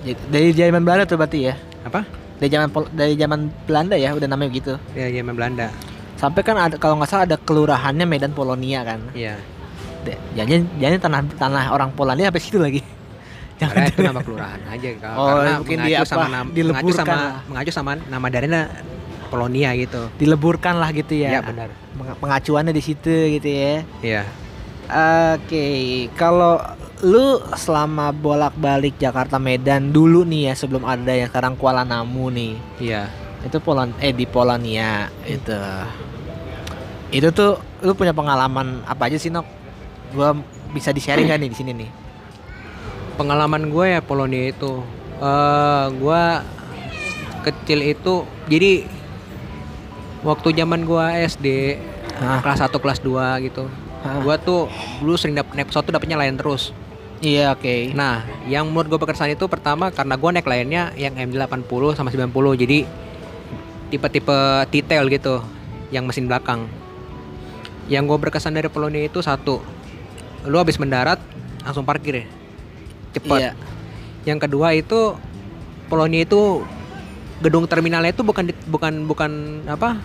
Jadi, 0.04 0.14
Dari 0.30 0.48
zaman 0.54 0.86
Belanda 0.86 1.02
tuh 1.02 1.18
berarti 1.18 1.38
ya. 1.42 1.58
Apa? 1.82 2.06
Dari 2.38 2.46
zaman 2.48 2.70
Pol- 2.70 2.86
dari 2.92 3.18
zaman 3.18 3.50
Belanda 3.66 3.98
ya 3.98 4.14
udah 4.14 4.30
namanya 4.30 4.50
gitu. 4.52 4.74
Ya, 4.94 5.10
zaman 5.10 5.34
Belanda. 5.34 5.74
Sampai 6.14 6.46
kan 6.46 6.54
ada 6.54 6.78
kalau 6.78 7.02
nggak 7.02 7.10
salah 7.10 7.26
ada 7.26 7.34
kelurahannya 7.34 8.06
Medan 8.06 8.30
Polonia 8.30 8.86
kan. 8.86 9.02
Iya. 9.10 9.42
Jadi 10.32 10.52
jadi 10.76 10.96
tanah 10.96 11.20
tanah 11.32 11.64
orang 11.70 11.90
Polandia 11.92 12.28
sampai 12.28 12.42
situ 12.42 12.58
lagi. 12.58 12.80
Karena 13.54 13.86
itu 13.86 13.94
Jangan 13.96 14.10
nama 14.10 14.20
kelurahan 14.20 14.60
aja 14.66 14.88
kalau 14.98 15.16
Oh, 15.16 15.26
karena 15.28 15.52
mungkin 15.56 15.78
dia 15.84 15.98
sama 16.02 16.18
apa, 16.18 16.26
nama 16.26 16.42
mengacu 16.42 16.56
dileburkan 16.56 16.98
sama 16.98 17.14
lah. 17.14 17.34
mengacu 17.46 17.70
sama 17.70 17.90
nama 18.02 18.26
daerahnya 18.26 18.62
Polonia 19.28 19.70
gitu. 19.72 20.02
dileburkan 20.18 20.74
lah 20.76 20.90
gitu 20.90 21.14
ya. 21.14 21.30
Iya, 21.30 21.40
benar. 21.40 21.68
Peng- 21.94 22.18
Pengacuannya 22.18 22.70
di 22.70 22.82
situ 22.82 23.14
gitu 23.32 23.48
ya. 23.48 23.74
Iya. 24.02 24.22
Oke, 25.32 25.66
kalau 26.12 26.58
lu 27.00 27.26
selama 27.54 28.10
bolak-balik 28.10 28.94
Jakarta 28.96 29.38
Medan 29.38 29.88
dulu 29.88 30.22
nih 30.22 30.50
ya 30.50 30.54
sebelum 30.54 30.82
ada 30.82 31.10
yang 31.10 31.30
sekarang 31.30 31.54
Kuala 31.54 31.80
Namu 31.82 32.28
nih. 32.28 32.58
Iya. 32.76 33.08
Itu 33.40 33.58
Polon 33.58 33.94
eh 33.98 34.10
di 34.10 34.22
Polonia 34.24 35.06
itu. 35.24 35.54
Itu 37.10 37.28
tuh 37.30 37.52
lu 37.80 37.92
punya 37.92 38.10
pengalaman 38.10 38.82
apa 38.82 39.06
aja 39.06 39.16
sih, 39.16 39.28
Nok? 39.28 39.61
Gua 40.12 40.36
bisa 40.72 40.92
di-sharing 40.92 41.28
gak 41.28 41.40
nih 41.40 41.50
di 41.52 41.56
sini 41.56 41.72
nih? 41.76 41.90
Pengalaman 43.16 43.68
gue 43.68 43.96
ya 43.96 44.00
Polonia 44.00 44.48
itu 44.48 44.80
eh 45.22 45.86
gue 45.92 46.22
kecil 47.42 47.80
itu 47.84 48.26
jadi 48.48 48.88
waktu 50.24 50.48
zaman 50.54 50.86
gue 50.86 51.04
SD 51.28 51.46
Hah? 52.22 52.40
kelas 52.40 52.64
1 52.64 52.72
kelas 52.76 52.98
2 53.04 53.46
gitu. 53.48 53.68
Gua 54.22 54.36
tuh 54.40 54.66
dulu 54.98 55.14
sering 55.14 55.38
dapet 55.38 55.54
naik 55.54 55.70
pesawat 55.70 55.86
tuh 55.86 55.94
dapetnya 55.94 56.18
layan 56.18 56.34
terus. 56.40 56.74
Iya, 57.22 57.54
oke. 57.54 57.94
Nah, 57.94 58.26
yang 58.50 58.66
menurut 58.66 58.90
gue 58.90 58.98
berkesan 58.98 59.30
itu 59.30 59.46
pertama 59.46 59.94
karena 59.94 60.18
gue 60.18 60.30
naik 60.34 60.48
lainnya 60.48 60.90
yang 60.98 61.14
MD80 61.14 61.94
sama 61.94 62.10
90 62.10 62.34
jadi 62.58 62.82
tipe-tipe 63.94 64.38
detail 64.74 65.06
gitu 65.06 65.38
yang 65.94 66.02
mesin 66.02 66.26
belakang. 66.26 66.66
Yang 67.86 68.10
gue 68.10 68.18
berkesan 68.26 68.58
dari 68.58 68.66
Polonia 68.66 69.06
itu 69.06 69.22
satu, 69.22 69.62
lu 70.44 70.56
habis 70.56 70.76
mendarat 70.76 71.18
langsung 71.60 71.82
parkir 71.82 72.14
ya, 72.16 72.26
cepet. 73.12 73.38
Iya. 73.40 73.52
Yang 74.24 74.38
kedua 74.40 74.68
itu 74.72 75.14
Polonia 75.86 76.20
itu 76.20 76.62
gedung 77.38 77.66
terminalnya 77.66 78.10
itu 78.10 78.22
bukan 78.22 78.50
bukan 78.64 78.92
bukan 79.04 79.30
apa 79.66 79.98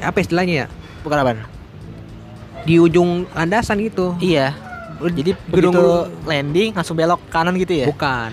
apa 0.00 0.18
istilahnya 0.18 0.54
ya 0.54 0.68
Bukan 1.00 1.16
apa? 1.16 1.32
di 2.62 2.76
ujung 2.76 3.28
landasan 3.30 3.76
gitu. 3.78 4.16
Iya. 4.18 4.56
Jadi 4.96 5.36
Gedung- 5.50 5.74
begitu 5.74 5.84
landing 6.24 6.70
langsung 6.72 6.94
belok 6.94 7.20
kanan 7.28 7.54
gitu 7.54 7.74
ya? 7.74 7.86
Bukan. 7.86 8.30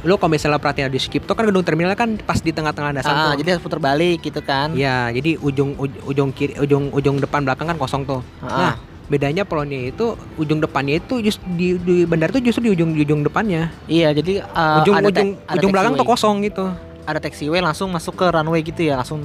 Lu 0.00 0.14
kalau 0.14 0.30
misalnya 0.30 0.56
perhatian 0.56 0.86
di 0.86 0.96
skip 0.96 1.24
tuh 1.24 1.32
kan 1.32 1.42
gedung 1.42 1.62
terminal 1.62 1.94
kan 1.94 2.14
pas 2.18 2.38
di 2.38 2.48
tengah-tengah 2.48 2.92
landasan 2.92 3.10
Ah, 3.10 3.24
tuh. 3.26 3.40
jadi 3.40 3.56
harus 3.56 3.62
putar 3.62 3.78
balik 3.78 4.20
gitu 4.20 4.38
kan? 4.40 4.70
Iya, 4.72 5.10
jadi 5.10 5.34
ujung 5.36 5.74
uj- 5.74 6.00
ujung 6.04 6.30
kiri 6.30 6.54
ujung 6.56 6.92
ujung 6.92 7.16
depan 7.16 7.42
belakang 7.42 7.66
kan 7.66 7.76
kosong 7.76 8.04
tuh. 8.04 8.20
Ah. 8.38 8.46
Nah, 8.62 8.74
bedanya 9.08 9.42
Polonia 9.48 9.88
itu 9.88 10.14
ujung 10.36 10.60
depannya 10.60 11.00
itu 11.00 11.24
just 11.24 11.40
di, 11.56 11.80
di 11.80 12.04
bandara 12.04 12.28
tuh 12.28 12.44
justru 12.44 12.68
di 12.68 12.70
ujung 12.76 12.92
di 12.92 13.02
ujung 13.02 13.24
depannya. 13.24 13.72
Iya, 13.88 14.12
jadi 14.12 14.44
uh, 14.44 14.84
ujung 14.84 14.94
ada 15.00 15.08
ujung 15.08 15.28
ada 15.48 15.56
ujung 15.58 15.72
belakang 15.72 15.92
tuh 15.96 16.06
kosong 16.06 16.36
gitu. 16.44 16.64
Ada 17.08 17.18
taxiway 17.24 17.64
langsung 17.64 17.88
masuk 17.88 18.20
ke 18.20 18.26
runway 18.28 18.60
gitu 18.60 18.84
ya, 18.84 19.00
langsung 19.00 19.24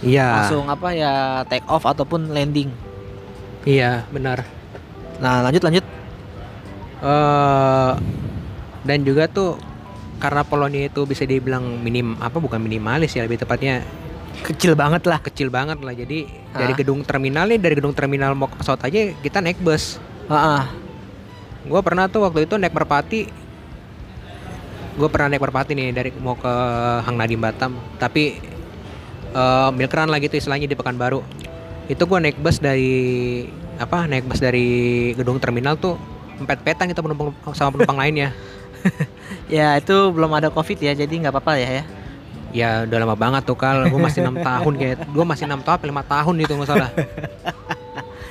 Iya. 0.00 0.32
langsung 0.32 0.64
apa 0.72 0.96
ya 0.96 1.44
take 1.44 1.64
off 1.68 1.84
ataupun 1.84 2.32
landing. 2.32 2.72
Iya, 3.68 4.08
benar. 4.08 4.48
Nah, 5.20 5.44
lanjut 5.44 5.60
lanjut. 5.60 5.84
eh 7.00 7.92
dan 8.84 8.98
juga 9.04 9.24
tuh 9.24 9.56
karena 10.20 10.44
Polonia 10.44 10.84
itu 10.84 11.08
bisa 11.08 11.24
dibilang 11.24 11.80
minim 11.80 12.12
apa 12.20 12.36
bukan 12.36 12.60
minimalis 12.60 13.16
ya 13.16 13.24
lebih 13.24 13.40
tepatnya 13.40 13.80
Kecil 14.40 14.72
banget 14.74 15.02
lah. 15.06 15.18
kecil 15.20 15.48
banget 15.52 15.78
lah 15.80 15.92
jadi 15.92 16.26
dari 16.50 16.72
Ah. 16.72 16.78
gedung 16.78 17.00
terminal 17.04 17.46
nih 17.46 17.60
dari 17.60 17.74
gedung 17.76 17.94
terminal 17.94 18.32
mau 18.34 18.48
ke 18.48 18.56
pesawat 18.58 18.82
aja 18.86 19.12
kita 19.20 19.38
naik 19.38 19.60
bus 19.60 20.00
Heeh. 20.26 20.62
Gua 21.68 21.80
pernah 21.84 22.08
tuh 22.08 22.24
waktu 22.24 22.48
itu 22.48 22.56
naik 22.56 22.72
merpati 22.72 23.28
gue 24.90 25.08
pernah 25.08 25.32
naik 25.32 25.40
merpati 25.40 25.72
nih 25.72 25.94
dari 25.94 26.10
mau 26.18 26.36
ke 26.36 26.50
Hang 27.06 27.16
Nadim 27.16 27.40
Batam 27.40 27.72
tapi 27.96 28.36
eh 29.30 29.68
milk 29.70 29.94
run 29.94 30.10
lah 30.10 30.18
gitu 30.18 30.36
istilahnya 30.36 30.66
di 30.66 30.76
Pekanbaru 30.76 31.22
itu 31.86 32.02
gue 32.02 32.18
naik 32.20 32.36
bus 32.36 32.58
dari 32.60 33.46
apa 33.78 34.04
naik 34.04 34.28
bus 34.28 34.42
dari 34.42 34.68
gedung 35.14 35.40
terminal 35.40 35.78
tuh 35.78 35.96
empat 36.36 36.60
petan 36.60 36.90
kita 36.90 37.00
penumpang 37.00 37.32
sama 37.54 37.72
penumpang 37.72 37.96
lainnya 37.96 38.34
Ya 39.50 39.74
itu 39.76 39.92
belum 39.92 40.30
ada 40.30 40.46
covid 40.48 40.78
ya, 40.78 40.94
jadi 40.94 41.10
nggak 41.10 41.34
apa-apa 41.34 41.58
ya 41.58 41.82
ya. 41.82 41.84
Ya 42.50 42.82
udah 42.86 42.98
lama 43.06 43.16
banget 43.16 43.42
tuh 43.46 43.54
kal 43.54 43.86
gue 43.86 44.00
masih 44.00 44.26
enam 44.26 44.36
tahun 44.42 44.74
kayak 44.74 44.98
gue 45.06 45.24
masih 45.24 45.44
enam 45.46 45.62
tahun 45.62 45.86
lima 45.86 46.02
tahun 46.02 46.34
itu 46.42 46.52
nggak 46.52 46.68
salah 46.68 46.90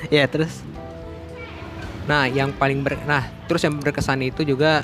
Ya 0.08 0.24
terus. 0.24 0.64
Nah, 2.08 2.24
yang 2.26 2.56
paling 2.56 2.80
ber 2.80 2.96
nah, 3.04 3.28
terus 3.44 3.60
yang 3.60 3.76
berkesan 3.76 4.24
itu 4.24 4.42
juga 4.42 4.82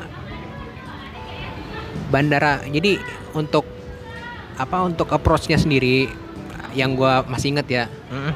bandara. 2.12 2.60
Jadi 2.68 3.00
untuk 3.32 3.64
apa 4.60 4.84
untuk 4.84 5.08
approach-nya 5.10 5.56
sendiri 5.56 6.12
yang 6.76 6.92
gua 6.92 7.24
masih 7.24 7.56
inget 7.56 7.66
ya. 7.66 7.84
Mm. 8.12 8.32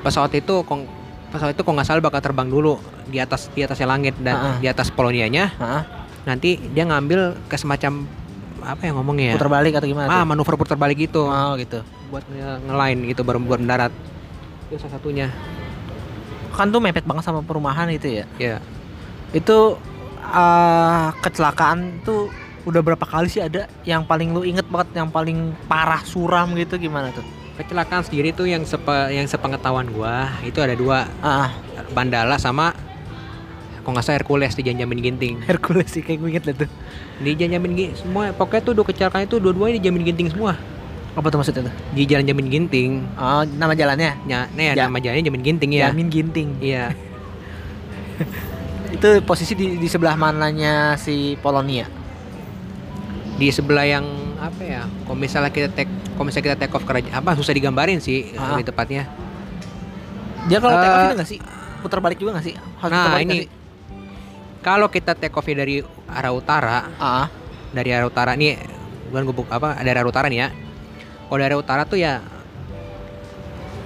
Pesawat 0.00 0.32
itu 0.34 0.64
kong 0.64 0.88
pesawat 1.28 1.52
itu 1.52 1.62
kok 1.62 1.72
nggak 1.76 1.86
salah 1.86 2.00
bakal 2.00 2.24
terbang 2.24 2.48
dulu 2.48 2.80
di 3.04 3.20
atas 3.20 3.52
di 3.52 3.60
atasnya 3.60 3.84
langit 3.84 4.16
dan 4.18 4.34
Ah, 4.34 4.44
ah. 4.50 4.56
di 4.58 4.66
atas 4.66 4.88
Polonianya. 4.88 5.52
Heeh. 5.54 5.82
Nanti 6.24 6.56
dia 6.72 6.88
ngambil 6.88 7.36
ke 7.46 7.56
semacam 7.60 8.08
apa 8.68 8.82
yang 8.84 9.00
ngomongnya 9.00 9.32
ya? 9.32 9.34
Putar 9.34 9.48
balik 9.50 9.72
atau 9.74 9.88
gimana? 9.88 10.08
Ah, 10.08 10.20
tuh? 10.20 10.28
manuver 10.28 10.54
putar 10.54 10.76
balik 10.76 11.00
gitu 11.00 11.24
Oh 11.24 11.56
gitu. 11.56 11.80
buat 12.08 12.24
nge- 12.26 12.60
ngelain 12.64 12.98
gitu 13.06 13.20
baru 13.24 13.40
buat 13.40 13.56
mendarat. 13.56 13.92
Itu 14.68 14.76
salah 14.76 14.94
satunya. 14.94 15.32
Kan 16.52 16.68
tuh 16.68 16.78
mepet 16.78 17.02
banget 17.02 17.24
sama 17.24 17.40
perumahan 17.40 17.88
itu 17.88 18.08
ya. 18.14 18.24
Ya. 18.36 18.56
Itu 19.32 19.80
eh 20.20 21.06
kecelakaan 21.18 22.04
tuh 22.04 22.28
udah 22.62 22.84
berapa 22.84 23.00
kali 23.00 23.26
sih 23.26 23.40
ada 23.40 23.64
yang 23.82 24.04
paling 24.04 24.36
lu 24.36 24.44
inget 24.44 24.68
banget 24.68 24.92
yang 24.94 25.08
paling 25.08 25.56
parah 25.64 26.04
suram 26.04 26.52
gitu 26.52 26.76
gimana 26.76 27.08
tuh? 27.10 27.24
Kecelakaan 27.56 28.04
sendiri 28.04 28.30
tuh 28.30 28.44
yang 28.44 28.62
sepe, 28.62 28.92
yang 29.10 29.24
sepengetahuan 29.24 29.88
gua 29.88 30.30
itu 30.44 30.60
ada 30.60 30.76
dua 30.76 31.08
Ah, 31.18 31.48
ah. 31.48 31.50
Bandala 31.90 32.36
sama 32.36 32.76
kok 33.78 33.88
nggak 33.88 34.02
salah 34.02 34.16
Hercules 34.16 34.52
di 34.52 34.62
Janjamin 34.62 35.00
Ginting. 35.00 35.34
Hercules 35.42 35.88
sih 35.88 36.00
kayak 36.00 36.18
gue 36.18 36.28
inget 36.30 36.44
lah 36.44 36.54
tuh. 36.58 36.70
Di 37.18 37.30
Janjamin 37.32 37.72
Ginting 37.72 37.96
semua 37.96 38.30
pokoknya 38.30 38.62
tuh 38.62 38.72
dua 38.72 38.84
kecelakaan 38.84 39.24
itu 39.24 39.36
dua-duanya 39.36 39.74
di 39.74 39.84
Jamin 39.84 40.02
Ginting 40.04 40.28
semua. 40.28 40.54
Apa 41.10 41.26
tuh 41.28 41.38
maksudnya 41.38 41.66
tuh? 41.66 41.74
Di 41.90 42.02
Jalan 42.04 42.24
Jamin 42.24 42.46
Ginting. 42.46 42.90
Oh, 43.14 43.42
nama 43.48 43.72
jalannya? 43.72 44.14
Ya, 44.24 44.46
nih 44.48 44.72
Ja- 44.72 44.86
nama 44.86 44.96
jalannya 44.96 45.24
Jamin 45.24 45.42
Ginting 45.42 45.70
ya. 45.72 45.88
Jamin 45.88 46.08
Ginting. 46.08 46.48
Iya. 46.58 46.94
Itu 48.94 49.08
posisi 49.22 49.52
di, 49.52 49.76
di 49.76 49.86
sebelah 49.86 50.14
mananya 50.14 50.94
si 50.94 51.34
Polonia. 51.36 51.84
Di 53.34 53.48
sebelah 53.48 53.84
yang 53.84 54.06
apa 54.36 54.62
ya? 54.62 54.82
Kalau 54.86 55.14
misalnya 55.14 55.50
kita 55.50 55.68
take 55.70 55.86
kalau 56.12 56.24
misalnya 56.24 56.46
kita 56.48 56.58
take 56.58 56.72
off 56.72 56.82
ke 56.82 56.92
Raja- 56.92 57.14
apa 57.14 57.34
susah 57.34 57.50
digambarin 57.50 57.98
sih 57.98 58.34
Ah. 58.34 58.54
lebih 58.54 58.66
tepatnya. 58.66 59.06
Dia 60.46 60.58
kalau 60.58 60.74
take 60.74 60.86
off 60.88 60.98
Eh, 60.98 61.04
itu 61.04 61.16
nggak 61.16 61.30
sih? 61.30 61.40
Putar 61.78 61.98
balik 61.98 62.18
juga 62.18 62.34
nggak 62.34 62.46
sih? 62.46 62.54
Harus 62.76 62.92
Nah, 62.92 63.18
ini 63.20 63.34
sih? 63.36 63.46
Kalau 64.58 64.86
kita 64.86 65.12
take 65.12 65.32
off 65.32 65.46
dari 65.46 65.80
arah 66.04 66.32
utara, 66.32 66.90
Ah, 66.96 67.26
dari 67.70 67.90
arah 67.90 68.04
utara 68.04 68.34
nih 68.34 68.58
bukan 69.08 69.22
gubuk 69.24 69.46
apa 69.48 69.78
dari 69.78 69.94
arah 69.94 70.04
utara 70.04 70.26
nih 70.26 70.40
ya. 70.40 70.48
Kalau 71.24 71.38
dari 71.38 71.48
arah 71.48 71.58
utara 71.58 71.82
tuh 71.84 71.96
ya 71.96 72.20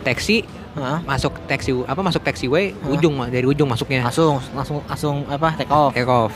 taksi 0.02 0.42
ah. 0.74 0.98
masuk 1.02 1.36
taxi 1.46 1.70
apa 1.84 2.00
masuk 2.00 2.20
taxiway 2.20 2.74
Hah? 2.74 2.90
ujung 2.90 3.14
Ma, 3.14 3.28
dari 3.28 3.44
ujung 3.44 3.66
masuknya 3.66 4.02
langsung 4.02 4.42
langsung 4.50 4.82
langsung 4.82 5.16
apa 5.26 5.54
take 5.54 5.70
off. 5.70 5.92
take 5.92 6.08
off 6.08 6.34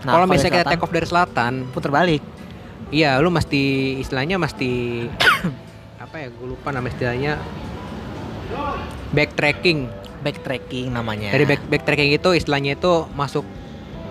Nah, 0.00 0.16
kalau 0.16 0.24
misalnya 0.24 0.52
kita 0.56 0.70
take 0.70 0.80
off 0.80 0.88
dari 0.88 1.04
selatan 1.04 1.52
putar 1.68 1.90
balik. 1.90 2.22
iya 2.88 3.18
lu 3.18 3.28
mesti 3.28 3.60
istilahnya 3.98 4.38
mesti 4.38 5.04
apa 6.04 6.16
ya 6.16 6.28
gue 6.28 6.46
lupa 6.48 6.70
nama 6.70 6.86
istilahnya 6.86 7.36
backtracking 9.10 9.90
Backtracking 10.20 10.92
namanya. 10.92 11.32
dari 11.32 11.44
back 11.44 11.64
backtracking 11.66 12.12
itu 12.12 12.30
istilahnya 12.30 12.76
itu 12.76 13.08
masuk 13.10 13.40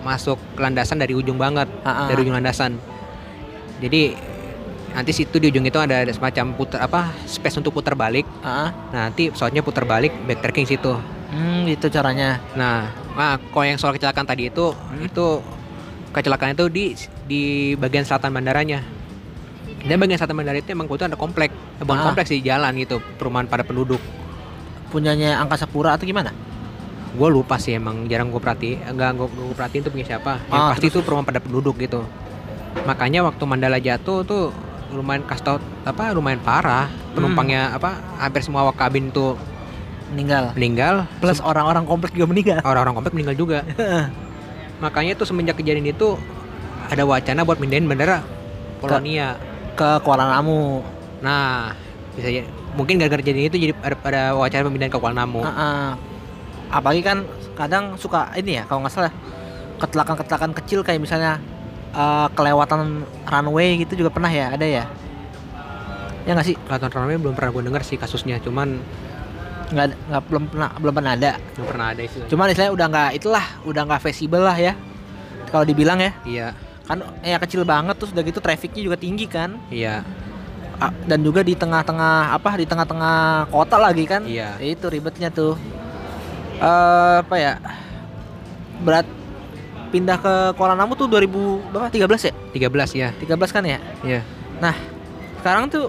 masuk 0.02 0.38
landasan 0.56 0.98
dari 0.98 1.12
ujung 1.12 1.36
banget 1.36 1.68
ah. 1.84 2.08
dari 2.08 2.24
ujung 2.24 2.36
landasan 2.36 2.76
jadi 3.80 4.16
nanti 4.90 5.14
situ 5.14 5.38
di 5.38 5.54
ujung 5.54 5.62
itu 5.62 5.78
ada, 5.78 6.02
semacam 6.10 6.52
putar 6.58 6.82
apa 6.82 7.14
space 7.24 7.62
untuk 7.62 7.70
putar 7.78 7.94
balik 7.94 8.26
Ah, 8.42 8.74
nah, 8.90 9.06
nanti 9.08 9.30
pesawatnya 9.30 9.62
putar 9.62 9.86
balik 9.86 10.10
backtracking 10.26 10.66
situ 10.66 10.92
hmm, 11.30 11.70
gitu 11.70 11.86
caranya. 11.94 12.42
Nah, 12.58 12.90
nah 13.14 13.38
kalau 13.38 13.66
yang 13.66 13.78
soal 13.78 13.94
kecelakaan 13.94 14.26
tadi 14.26 14.50
itu 14.50 14.74
Hmm. 14.74 15.06
itu 15.06 15.26
kecelakaan 16.10 16.58
itu 16.58 16.66
di 16.66 16.84
di 17.30 17.42
bagian 17.78 18.02
selatan 18.02 18.34
bandaranya. 18.34 18.82
Dan 19.80 19.96
bagian 19.96 20.18
selatan 20.20 20.36
bandara 20.36 20.58
itu 20.60 20.74
emang 20.74 20.90
kebetulan 20.90 21.14
ada 21.14 21.20
komplek, 21.22 21.50
bukan 21.80 22.02
Ah. 22.02 22.06
kompleks 22.12 22.28
di 22.34 22.44
jalan 22.44 22.74
gitu, 22.76 23.00
perumahan 23.16 23.48
pada 23.48 23.64
penduduk. 23.64 24.02
Punyanya 24.90 25.38
Angkasa 25.40 25.70
Pura 25.70 25.94
atau 25.94 26.04
gimana? 26.04 26.34
Gue 27.10 27.28
lupa 27.28 27.56
sih 27.56 27.74
emang 27.74 28.06
jarang 28.06 28.28
gue 28.28 28.38
perhati, 28.38 28.78
enggak 28.80 29.16
gue, 29.16 29.26
gue 29.26 29.54
perhatiin 29.54 29.82
tuh 29.82 29.90
punya 29.90 30.06
siapa. 30.06 30.38
Yang 30.46 30.60
Ah, 30.60 30.68
pasti 30.70 30.86
itu 30.86 30.98
perumahan 31.00 31.26
pada 31.26 31.40
penduduk 31.40 31.74
gitu. 31.76 32.06
Makanya 32.82 33.22
waktu 33.22 33.42
Mandala 33.42 33.78
jatuh 33.78 34.22
tuh 34.22 34.54
lumayan 34.90 35.22
kastau 35.22 35.58
apa 35.80 36.10
lumayan 36.10 36.42
parah 36.42 36.90
penumpangnya 37.14 37.70
apa 37.70 37.94
hampir 38.18 38.42
semua 38.42 38.66
awak 38.66 38.74
kabin 38.76 39.06
tuh 39.08 39.38
Meninggal. 40.10 40.50
meninggal 40.52 40.94
Plus 41.22 41.38
orang-orang 41.38 41.86
komplek 41.86 42.10
juga 42.10 42.26
meninggal. 42.26 42.58
orang-orang 42.66 42.98
komplek 42.98 43.14
meninggal 43.14 43.38
juga 43.38 43.58
makanya 44.82 45.14
tuh 45.14 45.30
semenjak 45.30 45.54
kejadian 45.54 45.86
itu 45.86 46.18
ada 46.90 47.06
wacana 47.06 47.46
buat 47.46 47.62
mindahin 47.62 47.86
bandara 47.86 48.26
Polonia 48.80 49.38
Ke 49.72 50.02
Kuala 50.02 50.26
Namu. 50.26 50.82
nah 51.22 51.70
bisa 52.10 52.26
ya 52.26 52.42
mungkin 52.74 52.98
gara-gara 52.98 53.22
kejadian 53.22 53.46
itu 53.46 53.58
jadi 53.60 53.72
ada, 53.78 53.94
ada 53.94 54.22
wacana 54.34 54.66
pemindahan 54.66 54.90
ke 54.90 54.98
Kuala 54.98 55.16
Namu 55.16 55.46
Ah, 55.46 55.54
ah. 55.54 55.86
Apalagi 56.70 57.02
kan 57.02 57.26
kadang 57.58 57.98
suka 57.98 58.30
ini 58.38 58.62
ya 58.62 58.64
kalau 58.64 58.86
nggak 58.86 58.94
salah 58.94 59.12
kecelakaan-kecelakaan 59.82 60.54
kecil 60.54 60.80
kayak 60.86 61.02
misalnya 61.02 61.42
eh, 61.92 62.26
kelewatan 62.32 63.04
runway 63.26 63.82
gitu 63.82 64.06
juga 64.06 64.10
pernah 64.14 64.30
ya 64.30 64.54
ada 64.54 64.66
ya? 64.66 64.84
Ya 66.24 66.30
nggak 66.36 66.46
sih? 66.46 66.56
Kelihatan 66.56 66.90
ramai 66.94 67.18
belum 67.18 67.34
pernah 67.34 67.50
gue 67.50 67.62
denger 67.66 67.82
sih 67.82 67.96
kasusnya 67.98 68.38
cuman 68.38 68.78
nggak 69.70 69.86
nggak 70.10 70.22
belum 70.26 70.44
pernah 70.50 70.70
belum 70.78 70.94
pernah 70.94 71.12
ada. 71.18 71.32
Belum 71.58 71.66
pernah 71.66 71.86
ada 71.94 72.00
istilah 72.06 72.26
cuman 72.30 72.44
istilahnya 72.50 72.74
udah 72.74 72.86
nggak 72.90 73.10
itulah 73.18 73.44
udah 73.66 73.82
nggak 73.86 74.02
visible 74.06 74.42
lah 74.42 74.56
ya 74.56 74.72
kalau 75.50 75.64
dibilang 75.66 75.98
ya. 75.98 76.12
Iya. 76.22 76.48
Kan 76.86 77.02
ya 77.22 77.38
kecil 77.42 77.66
banget 77.66 77.98
terus 77.98 78.14
udah 78.14 78.22
gitu 78.22 78.38
trafficnya 78.38 78.82
juga 78.86 78.96
tinggi 78.98 79.26
kan. 79.26 79.58
Iya. 79.70 80.06
Dan 81.04 81.20
juga 81.20 81.44
di 81.44 81.52
tengah-tengah 81.52 82.32
apa 82.32 82.56
di 82.56 82.64
tengah-tengah 82.64 83.50
kota 83.52 83.76
lagi 83.76 84.04
kan. 84.06 84.22
Iya. 84.24 84.56
Ya 84.62 84.68
itu 84.74 84.86
ribetnya 84.86 85.28
tuh 85.28 85.58
Eh 86.60 87.14
apa 87.18 87.36
ya? 87.36 87.52
Berat 88.80 89.06
pindah 89.90 90.16
ke 90.16 90.34
Kuala 90.54 90.72
Namu 90.72 90.94
tuh 90.94 91.08
2000 91.08 91.26
berapa? 91.68 91.88
13 91.90 92.30
ya? 92.30 92.32
13 92.54 92.94
ya 92.94 93.08
13 93.16 93.50
kan 93.50 93.64
ya? 93.64 93.78
Iya. 94.02 94.20
Sekarang 95.40 95.66
tuh 95.66 95.88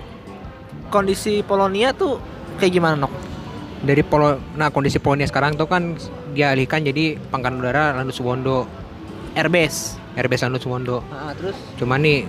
kondisi 0.87 1.39
Polonia 1.41 1.91
tuh 1.91 2.17
kayak 2.57 2.71
gimana 2.71 2.95
nok? 2.97 3.11
Dari 3.81 4.01
Polo 4.01 4.37
nah 4.53 4.69
kondisi 4.69 4.97
Polonia 4.97 5.25
sekarang 5.25 5.53
tuh 5.53 5.65
kan 5.65 5.97
dialihkan 6.31 6.81
jadi 6.81 7.19
pangkalan 7.29 7.59
udara 7.59 7.91
Lanut 7.93 8.13
Suwondo 8.13 8.63
airbase. 9.33 9.99
Airbase 10.13 10.45
Lanut 10.45 10.61
Suwondo 10.61 11.03
Ah, 11.07 11.31
terus? 11.33 11.55
Cuma 11.75 11.95
nih 11.95 12.23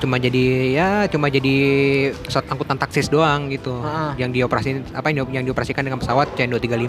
cuma 0.00 0.16
jadi 0.16 0.44
ya 0.72 0.88
cuma 1.06 1.28
jadi 1.28 1.54
pesawat 2.16 2.48
angkutan 2.48 2.78
taksis 2.78 3.06
doang 3.06 3.52
gitu. 3.52 3.76
Ah. 3.80 4.16
yang 4.16 4.32
dioperasi 4.32 4.96
apa 4.96 5.12
yang, 5.12 5.22
di- 5.22 5.34
yang 5.36 5.44
dioperasikan 5.44 5.84
dengan 5.84 6.00
pesawat 6.00 6.32
CN235 6.34 6.88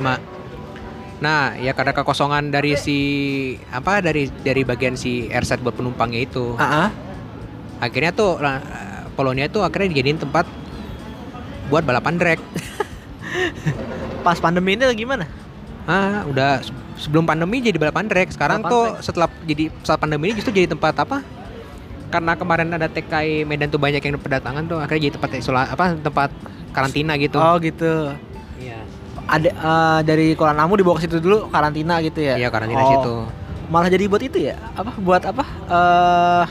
nah 1.22 1.54
ya 1.54 1.78
karena 1.78 1.94
kekosongan 1.94 2.50
dari 2.50 2.74
si 2.74 2.98
apa 3.70 4.01
dari 4.01 4.25
dari 4.42 4.66
bagian 4.66 4.98
si 4.98 5.30
airset 5.30 5.62
buat 5.62 5.78
penumpangnya 5.78 6.25
itu. 6.25 6.58
Ah, 6.58 6.90
ah. 6.90 6.90
akhirnya 7.78 8.10
tuh 8.10 8.42
Polonia 9.13 9.46
tuh 9.46 9.62
akhirnya 9.62 9.94
dijadiin 9.94 10.18
tempat 10.18 10.50
buat 11.70 11.86
balapan 11.86 12.18
drag. 12.18 12.40
Pas 14.25 14.38
pandemi 14.42 14.74
ini 14.74 14.86
gimana? 14.98 15.30
Ah 15.86 16.25
udah 16.25 16.66
se- 16.66 16.74
sebelum 17.06 17.30
pandemi 17.30 17.62
jadi 17.62 17.78
balapan 17.78 18.10
drag. 18.10 18.34
Sekarang 18.34 18.66
Balapan 18.66 18.74
tuh 18.74 18.84
drag. 18.90 19.06
setelah 19.06 19.30
jadi 19.46 19.63
saat 19.86 20.01
pandemi 20.01 20.34
ini 20.34 20.42
justru 20.42 20.58
jadi 20.58 20.74
tempat 20.74 21.06
apa? 21.06 21.22
Karena 22.10 22.34
kemarin 22.36 22.74
ada 22.75 22.90
TKI 22.90 23.46
Medan 23.46 23.70
tuh 23.72 23.80
banyak 23.80 24.01
yang 24.04 24.18
berdatangan 24.20 24.66
tuh 24.68 24.78
akhirnya 24.82 25.08
jadi 25.08 25.13
tempat 25.22 25.30
isola 25.38 25.70
apa 25.70 25.96
tempat 26.01 26.30
karantina 26.74 27.13
gitu. 27.22 27.38
Oh 27.38 27.62
gitu 27.62 28.10
ada 29.27 29.50
eh, 29.50 30.00
dari 30.03 30.27
Kuala 30.36 30.53
Namu 30.53 30.75
dibawa 30.75 30.98
ke 31.00 31.08
situ 31.08 31.20
dulu 31.20 31.48
karantina 31.48 32.00
gitu 32.00 32.20
ya? 32.20 32.36
Iya 32.36 32.50
karantina 32.50 32.82
Oh, 32.82 32.89
situ 32.89 33.15
malah 33.72 33.88
jadi 33.88 34.03
buat 34.12 34.20
itu 34.20 34.38
ya? 34.51 34.60
Apa 34.75 34.91
buat 35.00 35.24
apa? 35.24 35.44
Eh 35.72 36.46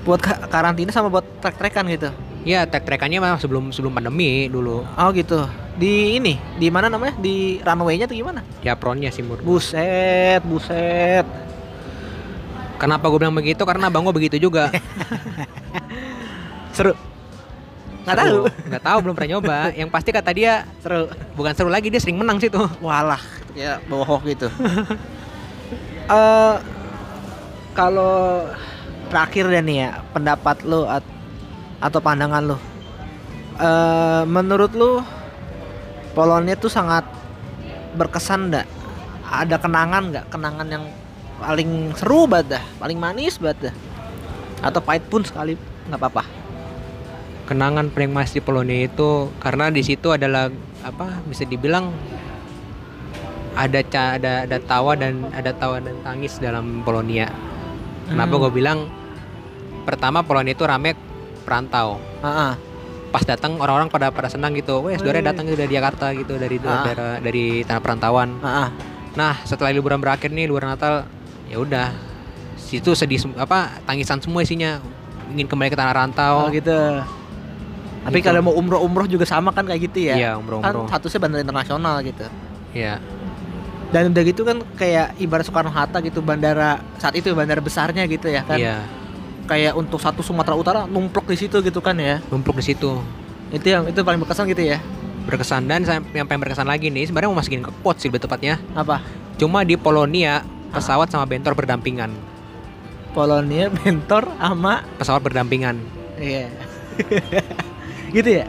buat 0.00 0.16
ka- 0.16 0.48
karantina 0.48 0.88
sama 0.88 1.12
buat 1.12 1.26
trek-trekan 1.44 1.84
gitu? 1.92 2.08
Iya 2.40 2.64
tek 2.64 2.88
trekannya 2.88 3.20
memang 3.20 3.36
sebelum 3.36 3.68
sebelum 3.68 3.92
pandemi 3.92 4.48
dulu. 4.48 4.80
Oh 4.96 5.08
gitu. 5.12 5.44
Di 5.76 6.16
ini 6.16 6.40
di 6.56 6.72
mana 6.72 6.88
namanya? 6.88 7.12
Di 7.20 7.60
runway-nya 7.60 8.08
tuh 8.08 8.16
gimana? 8.16 8.40
Ya 8.64 8.72
pronnya 8.72 9.12
sih 9.12 9.20
menurut 9.20 9.44
buset 9.44 10.40
buset. 10.48 11.28
Kenapa 12.80 13.12
gue 13.12 13.20
bilang 13.20 13.36
begitu? 13.36 13.60
Karena 13.68 13.92
abang 13.92 14.08
gue 14.08 14.16
begitu 14.16 14.40
juga. 14.40 14.72
Seru. 16.76 16.96
Nggak 18.04 18.16
tahu. 18.16 18.36
Nggak 18.70 18.82
tahu, 18.82 18.98
belum 19.04 19.14
pernah 19.14 19.30
nyoba. 19.36 19.58
Yang 19.76 19.90
pasti 19.92 20.10
kata 20.10 20.30
dia 20.32 20.52
Seru. 20.80 21.10
bukan 21.36 21.52
seru 21.52 21.70
lagi, 21.70 21.92
dia 21.92 22.00
sering 22.00 22.16
menang 22.16 22.40
situ. 22.40 22.58
Walah, 22.80 23.20
ya 23.52 23.78
bohong 23.86 24.22
gitu. 24.26 24.48
Eh 26.10 26.56
kalau 27.70 28.42
terakhir 29.06 29.46
deh 29.46 29.62
nih 29.62 29.76
ya, 29.86 29.90
pendapat 30.10 30.66
lu 30.66 30.82
at- 30.82 31.06
atau 31.78 32.02
pandangan 32.02 32.42
lu. 32.42 32.58
Eh 33.54 34.22
menurut 34.26 34.74
lu 34.74 35.06
Polonia 36.10 36.58
tuh 36.58 36.66
sangat 36.66 37.06
berkesan 37.94 38.50
nggak? 38.50 38.66
Ada 39.30 39.62
kenangan 39.62 40.02
nggak? 40.10 40.24
Kenangan 40.34 40.66
yang 40.66 40.84
paling 41.38 41.94
seru 41.94 42.26
banget 42.26 42.58
dah, 42.58 42.64
paling 42.82 42.98
manis 42.98 43.38
banget 43.38 43.70
dah. 43.70 43.74
Atau 44.66 44.82
pahit 44.82 45.06
pun 45.06 45.22
sekali 45.22 45.54
nggak 45.86 45.94
apa-apa. 45.94 46.26
Kenangan 47.50 47.90
paling 47.90 48.14
mas 48.14 48.30
di 48.30 48.38
Polonia 48.38 48.86
itu 48.86 49.26
karena 49.42 49.74
di 49.74 49.82
situ 49.82 50.14
adalah 50.14 50.46
apa 50.80 51.18
bisa 51.26 51.42
dibilang 51.42 51.90
ada 53.58 53.82
ca 53.82 54.14
ada 54.14 54.46
ada 54.46 54.62
tawa 54.62 54.94
dan 54.94 55.26
ada 55.34 55.50
tawa 55.50 55.82
dan 55.82 55.98
tangis 56.00 56.38
dalam 56.38 56.86
Polonia. 56.86 57.26
Kenapa 58.06 58.38
Hmm. 58.38 58.42
gue 58.46 58.52
bilang 58.54 58.78
pertama 59.82 60.22
Polonia 60.22 60.54
itu 60.54 60.62
rame 60.62 60.94
perantau. 61.42 61.98
Ah. 62.22 62.54
Pas 63.10 63.26
datang 63.26 63.58
orang-orang 63.58 63.90
pada 63.90 64.14
pada 64.14 64.30
senang 64.30 64.54
gitu. 64.54 64.86
Wes, 64.86 65.02
saudara 65.02 65.18
Wih. 65.18 65.26
datang 65.26 65.50
gitu 65.50 65.58
dari 65.58 65.74
Jakarta 65.74 66.14
gitu 66.14 66.38
dari 66.38 66.62
Ah. 66.62 66.86
daerah 66.86 67.18
dari 67.18 67.66
tanah 67.66 67.82
perantauan. 67.82 68.38
ah. 68.40 68.70
Nah, 69.18 69.42
setelah 69.42 69.74
liburan 69.74 69.98
berakhir 69.98 70.30
nih, 70.30 70.46
liburan 70.46 70.70
Natal, 70.70 71.02
ya 71.50 71.58
udah. 71.58 71.90
Situ 72.54 72.94
sedih 72.94 73.18
apa 73.34 73.82
tangisan 73.82 74.22
semua 74.22 74.46
isinya. 74.46 74.78
Ingin 75.28 75.50
kembali 75.50 75.66
ke 75.66 75.74
tanah 75.74 75.94
rantau. 75.96 76.46
Oh 76.46 76.50
gitu. 76.54 77.02
Tapi 78.00 78.16
Gitu. 78.16 78.26
kalau 78.26 78.40
mau 78.40 78.54
umroh-umroh 78.54 79.04
juga 79.04 79.24
sama 79.24 79.50
kan 79.50 79.62
kayak 79.62 79.80
gitu 79.86 80.08
ya? 80.08 80.14
Iya, 80.14 80.30
Kan 80.32 80.40
umroh-umroh. 80.40 80.88
statusnya 80.88 81.20
bandara 81.20 81.42
internasional 81.42 81.94
gitu. 82.00 82.24
Iya. 82.72 82.96
Dan 83.90 84.14
udah 84.14 84.22
gitu 84.22 84.42
kan 84.42 84.56
kayak 84.74 85.18
ibarat 85.18 85.42
Soekarno 85.42 85.68
Hatta 85.68 85.98
gitu 85.98 86.20
bandara 86.20 86.78
saat 86.96 87.12
itu 87.12 87.28
bandara 87.30 87.58
besarnya 87.58 88.06
gitu 88.06 88.26
ya 88.26 88.40
kan. 88.40 88.56
Iya, 88.56 88.78
Kayak 89.44 89.74
untuk 89.74 89.98
satu 89.98 90.22
Sumatera 90.22 90.54
Utara 90.54 90.80
numplok 90.84 91.26
di 91.26 91.36
situ 91.36 91.58
gitu 91.58 91.80
kan 91.80 91.98
ya. 91.98 92.22
numpuk 92.26 92.54
di 92.54 92.64
situ. 92.64 93.02
Itu 93.50 93.66
yang 93.66 93.82
itu 93.84 93.98
paling 93.98 94.16
berkesan 94.16 94.46
gitu 94.46 94.62
ya. 94.64 94.78
Berkesan 95.20 95.66
dan 95.66 95.82
saya- 95.82 96.06
yang 96.08 96.24
paling 96.24 96.38
berkesan 96.40 96.64
lagi 96.64 96.86
nih, 96.86 97.04
sebenarnya 97.04 97.28
mau 97.28 97.36
masukin 97.36 97.60
ke 97.60 97.74
quote 97.76 97.98
sih 97.98 98.06
lebih 98.06 98.22
tepatnya. 98.22 98.62
Apa? 98.72 99.02
Cuma 99.36 99.60
di 99.60 99.74
Polonia 99.74 100.40
pesawat 100.70 101.10
sama 101.10 101.26
bentor 101.26 101.52
berdampingan. 101.52 102.14
Polonia 103.10 103.66
bentor 103.76 104.30
sama 104.32 104.86
Pesawat 104.96 105.20
berdampingan. 105.20 105.76
iya. 106.16 106.46
gitu 108.12 108.30
ya? 108.32 108.44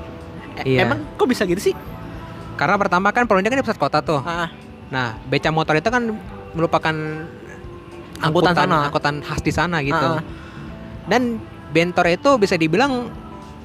E- 0.58 0.66
Iya. 0.68 0.84
Emang 0.84 1.06
kok 1.16 1.26
bisa 1.26 1.44
gitu 1.44 1.62
sih? 1.62 1.74
Karena 2.54 2.76
pertama 2.76 3.10
kan 3.10 3.24
Polonia 3.24 3.48
kan 3.48 3.58
di 3.58 3.64
pusat 3.64 3.80
kota 3.80 4.00
tuh. 4.00 4.20
Ah, 4.22 4.52
Nah, 4.88 5.16
beca 5.24 5.48
motor 5.50 5.74
itu 5.74 5.88
kan 5.88 6.04
merupakan 6.52 6.96
Angkutan 8.20 8.54
sana. 8.54 8.86
angkutan 8.86 9.16
khas 9.20 9.40
di 9.40 9.50
sana 9.50 9.82
gitu. 9.82 9.98
ah. 9.98 10.22
Dan 11.04 11.42
bentor 11.72 12.06
itu 12.08 12.30
bisa 12.36 12.54
dibilang 12.54 13.10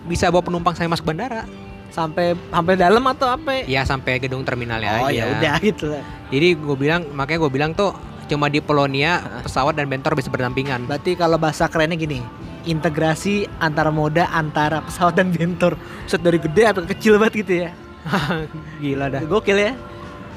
bisa 0.02 0.30
bawa 0.30 0.40
penumpang 0.40 0.72
saya 0.72 0.86
masuk 0.86 1.04
bandara. 1.04 1.44
sampai 1.86 2.36
sampai 2.50 2.74
dalam 2.76 3.00
atau 3.06 3.24
apa? 3.26 3.64
Ya 3.64 3.80
sampai 3.82 4.18
gedung 4.18 4.42
terminalnya 4.42 5.00
oh 5.00 5.08
aja. 5.08 5.16
ya 5.16 5.24
udah 5.30 5.54
gitu 5.64 5.88
lah. 5.88 6.04
Jadi 6.28 6.52
gue 6.52 6.76
bilang 6.76 7.08
makanya 7.10 7.40
gue 7.40 7.50
bilang 7.50 7.72
tuh 7.72 7.94
cuma 8.26 8.46
di 8.46 8.60
Polonia 8.60 9.16
pesawat 9.40 9.72
dan 9.72 9.86
bentor 9.86 10.12
bisa 10.12 10.28
berdampingan. 10.28 10.84
Berarti 10.84 11.14
kalau 11.14 11.36
bahasa 11.36 11.64
kerennya 11.66 11.96
gini, 11.96 12.20
integrasi 12.66 13.46
antara 13.62 13.88
moda 13.94 14.28
antara 14.34 14.82
pesawat 14.82 15.16
dan 15.16 15.30
bentor. 15.30 15.78
Set 16.10 16.20
dari 16.20 16.36
gede 16.42 16.66
atau 16.66 16.82
kecil 16.84 17.16
banget 17.16 17.34
gitu 17.46 17.52
ya. 17.66 17.70
Gila 18.82 19.06
dah. 19.08 19.22
Gokil 19.24 19.58
ya. 19.58 19.72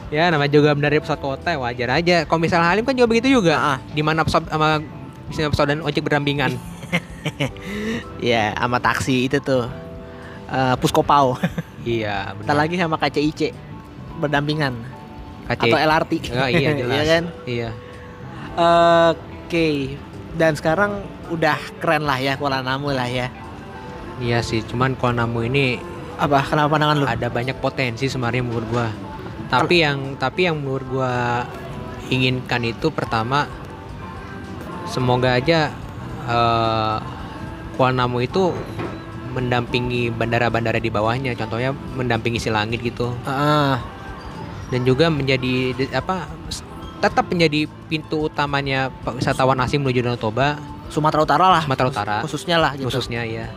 Ya 0.09 0.23
namanya 0.33 0.49
juga 0.49 0.73
dari 0.73 0.97
pesawat 0.97 1.21
kota 1.21 1.49
ya 1.53 1.57
wajar 1.61 1.89
aja. 2.01 2.15
Kalau 2.25 2.41
misalnya 2.41 2.69
Halim 2.69 2.85
kan 2.85 2.97
juga 2.97 3.09
begitu 3.09 3.29
juga. 3.29 3.57
Ah. 3.57 3.77
Di 3.93 4.01
mana 4.01 4.25
pesawat 4.25 4.49
sama 4.49 4.81
bisa 5.29 5.49
pesawat 5.49 5.69
dan 5.73 5.81
ojek 5.85 6.05
berdampingan. 6.05 6.53
Ya, 8.23 8.55
sama 8.55 8.79
taksi 8.79 9.27
itu 9.27 9.37
tuh. 9.43 9.67
Eh 10.49 10.75
Puskopau. 10.79 11.35
iya, 11.85 12.31
benar. 12.33 12.65
lagi 12.65 12.79
sama 12.79 12.95
KCIC 12.95 13.51
berdampingan 14.23 14.73
KC. 15.47 15.67
atau 15.67 15.77
LRT. 15.77 16.11
Oh, 16.31 16.47
iya 16.49 16.69
jelas. 16.79 16.95
Iya 16.95 17.03
kan? 17.05 17.23
Iya. 17.45 17.69
Oke. 18.55 19.67
Dan 20.37 20.53
sekarang 20.53 21.01
udah 21.29 21.57
keren 21.81 22.05
lah 22.05 22.21
ya 22.21 22.37
Kuala 22.37 22.61
Namu 22.61 22.93
lah 22.93 23.09
ya. 23.09 23.27
Iya 24.19 24.43
sih, 24.43 24.61
cuman 24.65 24.93
Kuala 24.99 25.25
Namu 25.25 25.47
ini 25.47 25.79
Apa 26.19 26.43
kenapa 26.43 26.75
pandangan 26.75 26.97
lu? 26.99 27.05
ada 27.07 27.31
banyak 27.31 27.55
potensi 27.63 28.05
sebenarnya 28.11 28.43
menurut 28.43 28.67
gua. 28.69 28.87
Tapi 29.49 29.81
yang 29.81 30.19
tapi 30.19 30.45
yang 30.45 30.59
menurut 30.59 30.85
gua 30.91 31.47
inginkan 32.11 32.61
itu 32.67 32.91
pertama 32.91 33.47
semoga 34.85 35.33
aja 35.39 35.71
eh, 36.27 36.97
Kuala 37.79 38.03
Namu 38.05 38.19
itu 38.19 38.51
mendampingi 39.29 40.09
bandara-bandara 40.09 40.81
di 40.81 40.89
bawahnya, 40.89 41.37
contohnya 41.37 41.71
mendampingi 41.93 42.41
Silangit 42.41 42.81
gitu 42.81 43.13
Ah, 43.23 43.77
dan 44.73 44.81
juga 44.83 45.07
menjadi 45.07 45.73
apa 45.93 46.25
tetap 46.99 47.25
menjadi 47.25 47.59
pintu 47.87 48.27
utamanya 48.27 48.91
pak 49.01 49.15
wisatawan 49.15 49.59
asing 49.59 49.79
menuju 49.79 49.99
Danau 50.01 50.15
Toba 50.15 50.59
Sumatera 50.87 51.21
Utara 51.21 51.45
lah. 51.49 51.63
Sumatera 51.63 51.87
Utara. 51.87 52.15
Khususnya 52.21 52.57
lah 52.57 52.73
gitu. 52.73 52.89
khususnya 52.89 53.21
ya. 53.21 53.47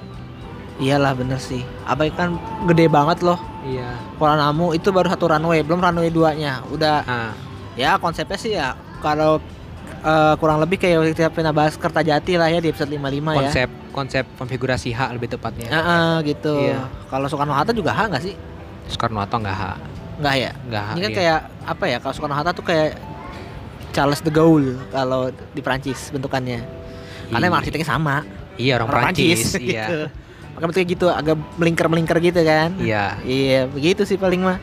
Iyalah 0.76 1.12
bener 1.12 1.38
sih. 1.38 1.62
Apa 1.82 2.08
kan 2.08 2.36
gede 2.66 2.86
banget 2.86 3.20
loh. 3.20 3.40
Iya. 3.62 3.88
Kuala 4.16 4.36
Namu 4.38 4.72
itu 4.72 4.88
baru 4.88 5.08
satu 5.08 5.26
runway, 5.26 5.60
belum 5.60 5.78
runway 5.78 6.08
duanya. 6.08 6.60
Udah 6.68 7.00
Ah, 7.02 7.32
ya 7.72 7.96
konsepnya 7.96 8.36
sih 8.36 8.52
ya 8.52 8.74
kalau 8.98 9.40
eh, 10.02 10.34
kurang 10.36 10.58
lebih 10.58 10.76
kayak 10.76 11.14
kita 11.14 11.30
pernah 11.30 11.50
bahas 11.50 11.72
Kertajati 11.74 12.34
lah 12.34 12.48
ya 12.48 12.58
di 12.58 12.68
episode 12.68 12.90
55 12.90 13.00
ya. 13.00 13.38
konsep 13.38 13.68
konsep 13.92 14.24
konfigurasi 14.36 14.90
H 14.90 15.00
lebih 15.12 15.30
tepatnya. 15.30 15.68
Heeh, 15.68 16.12
gitu. 16.26 16.52
Iya. 16.58 16.84
Kalau 17.06 17.26
Soekarno 17.26 17.54
Hatta 17.54 17.70
juga 17.70 17.92
H 17.92 18.08
nggak 18.08 18.22
sih? 18.22 18.34
Soekarno 18.88 19.20
Hatta 19.20 19.36
nggak 19.36 19.54
H, 19.54 19.64
Nggak 20.18 20.34
ya? 20.36 20.50
nggak 20.68 20.82
H. 20.82 20.88
Ini 20.90 21.00
kan 21.00 21.08
dia. 21.08 21.16
kayak 21.16 21.38
apa 21.64 21.84
ya? 21.86 21.96
Kalau 21.96 22.12
Soekarno 22.12 22.34
Hatta 22.34 22.50
tuh 22.50 22.64
kayak 22.66 22.88
Charles 23.92 24.20
de 24.20 24.32
Gaulle 24.32 24.80
kalau 24.88 25.28
di 25.30 25.60
Prancis 25.60 26.08
bentukannya. 26.08 26.64
Karena 27.28 27.44
emang 27.46 27.60
Iya. 27.60 27.64
arsiteknya 27.64 27.88
sama. 27.88 28.16
Iya 28.56 28.72
orang, 28.76 28.88
Prancis, 28.88 29.56
iya. 29.56 29.84
gitu. 29.86 29.98
Makanya 30.52 30.68
bentuknya 30.68 30.88
gitu 30.90 31.06
agak 31.08 31.36
melingkar-melingkar 31.56 32.16
gitu 32.18 32.40
kan. 32.42 32.76
Iya. 32.76 33.16
Iya, 33.22 33.60
begitu 33.68 34.04
sih 34.04 34.16
paling 34.16 34.40
mah. 34.40 34.58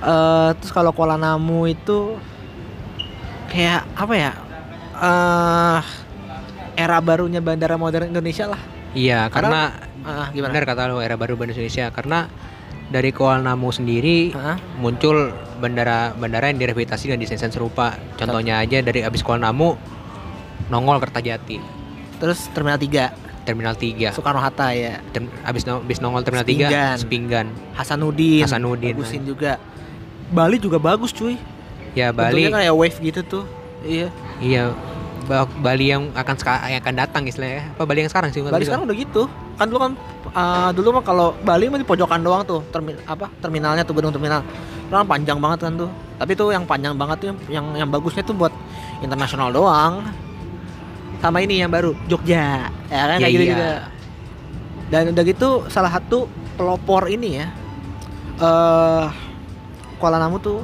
Eh 0.00 0.50
terus 0.56 0.72
kalau 0.72 0.92
Kuala 0.92 1.16
Namu 1.16 1.64
itu 1.64 2.16
kayak 3.48 3.84
apa 3.94 4.14
ya? 4.14 4.32
Eh 4.94 5.80
era 6.74 6.98
barunya 6.98 7.38
bandara 7.38 7.76
modern 7.76 8.10
Indonesia 8.10 8.48
lah. 8.48 8.60
Iya, 8.94 9.26
karena, 9.26 9.74
Ah, 10.06 10.30
gimana? 10.30 10.54
benar 10.54 10.64
kata 10.64 10.86
lo 10.86 11.02
era 11.02 11.16
baru 11.16 11.34
Bandara 11.34 11.58
Indonesia 11.58 11.90
karena 11.90 12.30
dari 12.88 13.10
Kuala 13.10 13.42
Namu 13.42 13.68
sendiri 13.68 14.30
Ah, 14.32 14.54
muncul 14.78 15.34
bandara-bandara 15.64 16.52
yang 16.52 16.60
direhabilitasi 16.60 17.08
dan 17.08 17.16
desain 17.16 17.48
serupa. 17.48 17.96
Contohnya 18.20 18.60
aja 18.60 18.84
dari 18.84 19.00
abis 19.00 19.24
Kuala 19.24 19.48
Namu 19.48 19.80
nongol 20.68 21.00
Kertajati, 21.00 21.56
terus 22.20 22.48
Terminal 22.52 22.76
3, 22.76 23.12
Terminal 23.44 23.72
3. 23.76 24.12
Soekarno 24.12 24.40
Hatta 24.40 24.72
ya. 24.72 25.00
Term- 25.12 25.32
abis, 25.44 25.64
no- 25.64 25.80
abis 25.80 26.00
nongol 26.00 26.24
Terminal 26.24 26.44
Sepinggan. 26.44 26.70
3, 26.96 27.00
Sepinggan. 27.00 27.46
Hasanuddin, 27.72 28.44
Hasanuddin. 28.44 28.92
bagusin 28.96 29.22
juga. 29.24 29.56
Bali 30.32 30.56
juga 30.56 30.76
bagus 30.80 31.12
cuy. 31.12 31.36
Ya 31.94 32.10
Bali, 32.10 32.48
Bentuknya 32.48 32.64
kayak 32.64 32.74
wave 32.74 32.98
gitu 33.00 33.20
tuh. 33.22 33.44
Iya. 33.84 34.08
iya 34.40 34.72
Ba- 35.24 35.48
Bali 35.48 35.88
yang 35.88 36.12
akan 36.12 36.34
yang 36.68 36.80
akan 36.84 36.94
datang 36.96 37.22
istilahnya. 37.24 37.72
Apa 37.76 37.84
Bali 37.84 38.04
yang 38.04 38.10
sekarang 38.12 38.28
sih? 38.32 38.40
Bali 38.44 38.64
sekarang 38.64 38.84
udah 38.84 38.96
gitu. 38.96 39.22
Kan 39.56 39.66
dulu 39.70 39.78
kan 39.80 39.92
ah, 40.34 40.68
dulu 40.74 41.00
mah 41.00 41.04
kalau 41.04 41.32
Bali 41.40 41.68
mah 41.68 41.80
di 41.80 41.86
pojokan 41.86 42.20
doang 42.20 42.42
tuh, 42.44 42.60
termin 42.68 42.96
apa? 43.04 43.28
Terminalnya 43.40 43.84
tuh 43.84 43.94
gedung 43.96 44.12
terminal. 44.12 44.44
Kan 44.90 45.06
panjang 45.06 45.38
banget 45.40 45.58
kan 45.68 45.72
tuh. 45.76 45.90
Tapi 46.14 46.32
tuh 46.32 46.54
yang 46.54 46.64
panjang 46.64 46.94
banget 46.94 47.16
tuh 47.18 47.26
yang 47.32 47.38
yang, 47.50 47.66
yang 47.84 47.88
bagusnya 47.90 48.22
tuh 48.22 48.36
buat 48.36 48.52
internasional 49.00 49.50
doang. 49.50 50.04
Sama 51.18 51.40
ini 51.40 51.64
yang 51.64 51.72
baru 51.72 51.96
Jogja. 52.04 52.68
Ya 52.92 53.02
kan 53.08 53.16
Iya, 53.16 53.24
kayak 53.24 53.32
gitu 53.32 53.44
iya. 53.44 53.52
juga. 53.52 53.70
Dan 54.92 55.02
udah 55.10 55.24
gitu 55.24 55.48
salah 55.66 55.90
satu 55.90 56.28
pelopor 56.54 57.08
ini 57.08 57.40
ya. 57.40 57.46
Eh 58.38 59.06
Kuala 59.98 60.20
Namu 60.20 60.36
tuh 60.38 60.60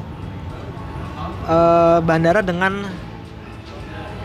eh 1.48 1.98
bandara 2.04 2.44
dengan 2.44 2.84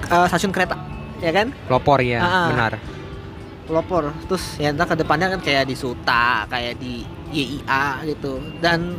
eh, 0.06 0.28
stasiun 0.30 0.54
kereta, 0.54 0.76
ya 1.18 1.32
kan? 1.34 1.50
Pelopor 1.66 2.04
ya, 2.04 2.20
ah. 2.22 2.48
benar. 2.52 2.74
pelopor 3.66 4.14
terus 4.30 4.62
ya 4.62 4.70
ntar 4.70 4.86
ke 4.86 4.94
depannya 4.94 5.26
kan 5.26 5.42
kayak 5.42 5.66
di 5.66 5.74
Suta 5.74 6.46
kayak 6.46 6.78
di 6.78 7.02
YIA 7.34 8.06
gitu 8.06 8.38
dan 8.62 8.94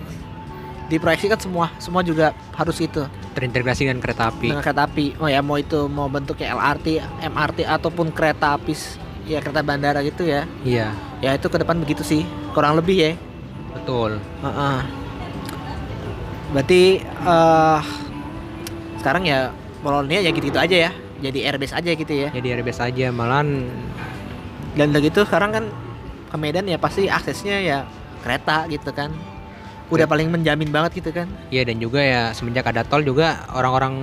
diproyeksikan 0.86 1.38
semua 1.38 1.66
semua 1.82 2.02
juga 2.06 2.30
harus 2.54 2.78
gitu 2.78 3.04
terintegrasi 3.36 3.84
dengan 3.84 4.00
kereta 4.00 4.32
api. 4.32 4.48
dengan 4.48 4.64
kereta 4.64 4.88
api. 4.88 5.06
Oh 5.20 5.28
ya 5.28 5.44
mau 5.44 5.60
itu 5.60 5.84
mau 5.92 6.08
bentuknya 6.08 6.56
LRT, 6.56 7.04
MRT 7.28 7.68
ataupun 7.68 8.08
kereta 8.08 8.56
api 8.56 8.72
ya 9.28 9.44
kereta 9.44 9.60
bandara 9.60 10.00
gitu 10.00 10.24
ya. 10.24 10.48
Iya, 10.64 10.96
Ya 11.20 11.36
itu 11.36 11.52
ke 11.52 11.60
depan 11.60 11.76
begitu 11.76 12.00
sih. 12.00 12.24
Kurang 12.56 12.80
lebih 12.80 12.96
ya. 12.96 13.12
betul. 13.76 14.16
Heeh. 14.40 14.78
Berarti 16.56 16.82
eh 17.04 17.80
sekarang 19.04 19.28
ya 19.28 19.52
Polonia 19.84 20.24
ya 20.24 20.32
gitu-gitu 20.32 20.56
aja 20.56 20.88
ya. 20.88 20.90
Jadi 21.20 21.44
airbase 21.44 21.76
aja 21.76 21.90
gitu 21.92 22.12
ya. 22.12 22.28
Jadi 22.32 22.48
airbase 22.56 22.80
aja 22.80 23.12
malahan 23.12 23.68
Dan 24.76 24.92
udah 24.92 25.00
gitu 25.00 25.24
sekarang 25.24 25.56
kan 25.56 25.64
ke 26.28 26.36
Medan 26.36 26.68
ya 26.68 26.76
pasti 26.76 27.08
aksesnya 27.08 27.60
ya 27.60 27.78
kereta 28.24 28.64
gitu 28.68 28.92
kan. 28.96 29.12
Udah 29.86 30.02
Kereta. 30.02 30.10
paling 30.10 30.28
menjamin 30.34 30.70
banget 30.74 30.98
gitu 30.98 31.10
kan. 31.14 31.30
ya 31.50 31.62
dan 31.62 31.78
juga 31.78 32.02
ya 32.02 32.34
semenjak 32.34 32.66
ada 32.66 32.82
tol 32.82 33.06
juga 33.06 33.46
orang-orang 33.54 33.94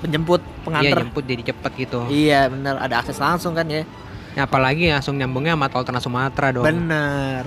Penjemput, 0.00 0.40
pengantar. 0.64 0.96
jemput 0.96 1.24
jadi 1.28 1.42
cepet 1.52 1.72
gitu. 1.76 2.00
Iya 2.08 2.48
bener 2.48 2.80
ada 2.80 3.04
akses 3.04 3.20
langsung 3.20 3.52
kan 3.52 3.68
ya. 3.68 3.84
Ya, 4.32 4.48
apalagi 4.48 4.88
langsung 4.88 5.20
nyambungnya 5.20 5.52
sama 5.52 5.68
tol 5.68 5.84
Trans 5.84 6.00
Sumatera 6.00 6.48
dong. 6.56 6.64
Bener. 6.64 7.44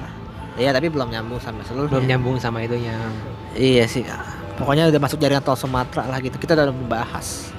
Iya 0.54 0.70
tapi 0.70 0.94
belum 0.94 1.10
nyambung 1.10 1.42
sampai 1.42 1.66
seluruh. 1.66 1.90
Belum 1.90 2.06
nyambung 2.06 2.38
sama 2.38 2.62
itunya. 2.62 2.94
Iya 3.58 3.90
sih. 3.90 4.06
Pokoknya 4.54 4.86
udah 4.86 5.02
masuk 5.02 5.18
jaringan 5.18 5.42
tol 5.42 5.58
Sumatera 5.58 6.06
lah 6.06 6.22
gitu. 6.22 6.38
Kita 6.38 6.54
udah 6.54 6.70
membahas. 6.70 7.50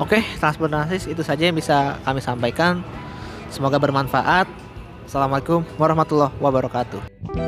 Oke, 0.00 0.24
transportasi 0.40 1.12
itu 1.12 1.20
saja 1.20 1.44
yang 1.44 1.56
bisa 1.58 2.00
kami 2.08 2.24
sampaikan. 2.24 2.80
Semoga 3.52 3.76
bermanfaat. 3.76 4.48
Assalamualaikum 5.04 5.60
warahmatullahi 5.76 6.32
wabarakatuh. 6.40 7.47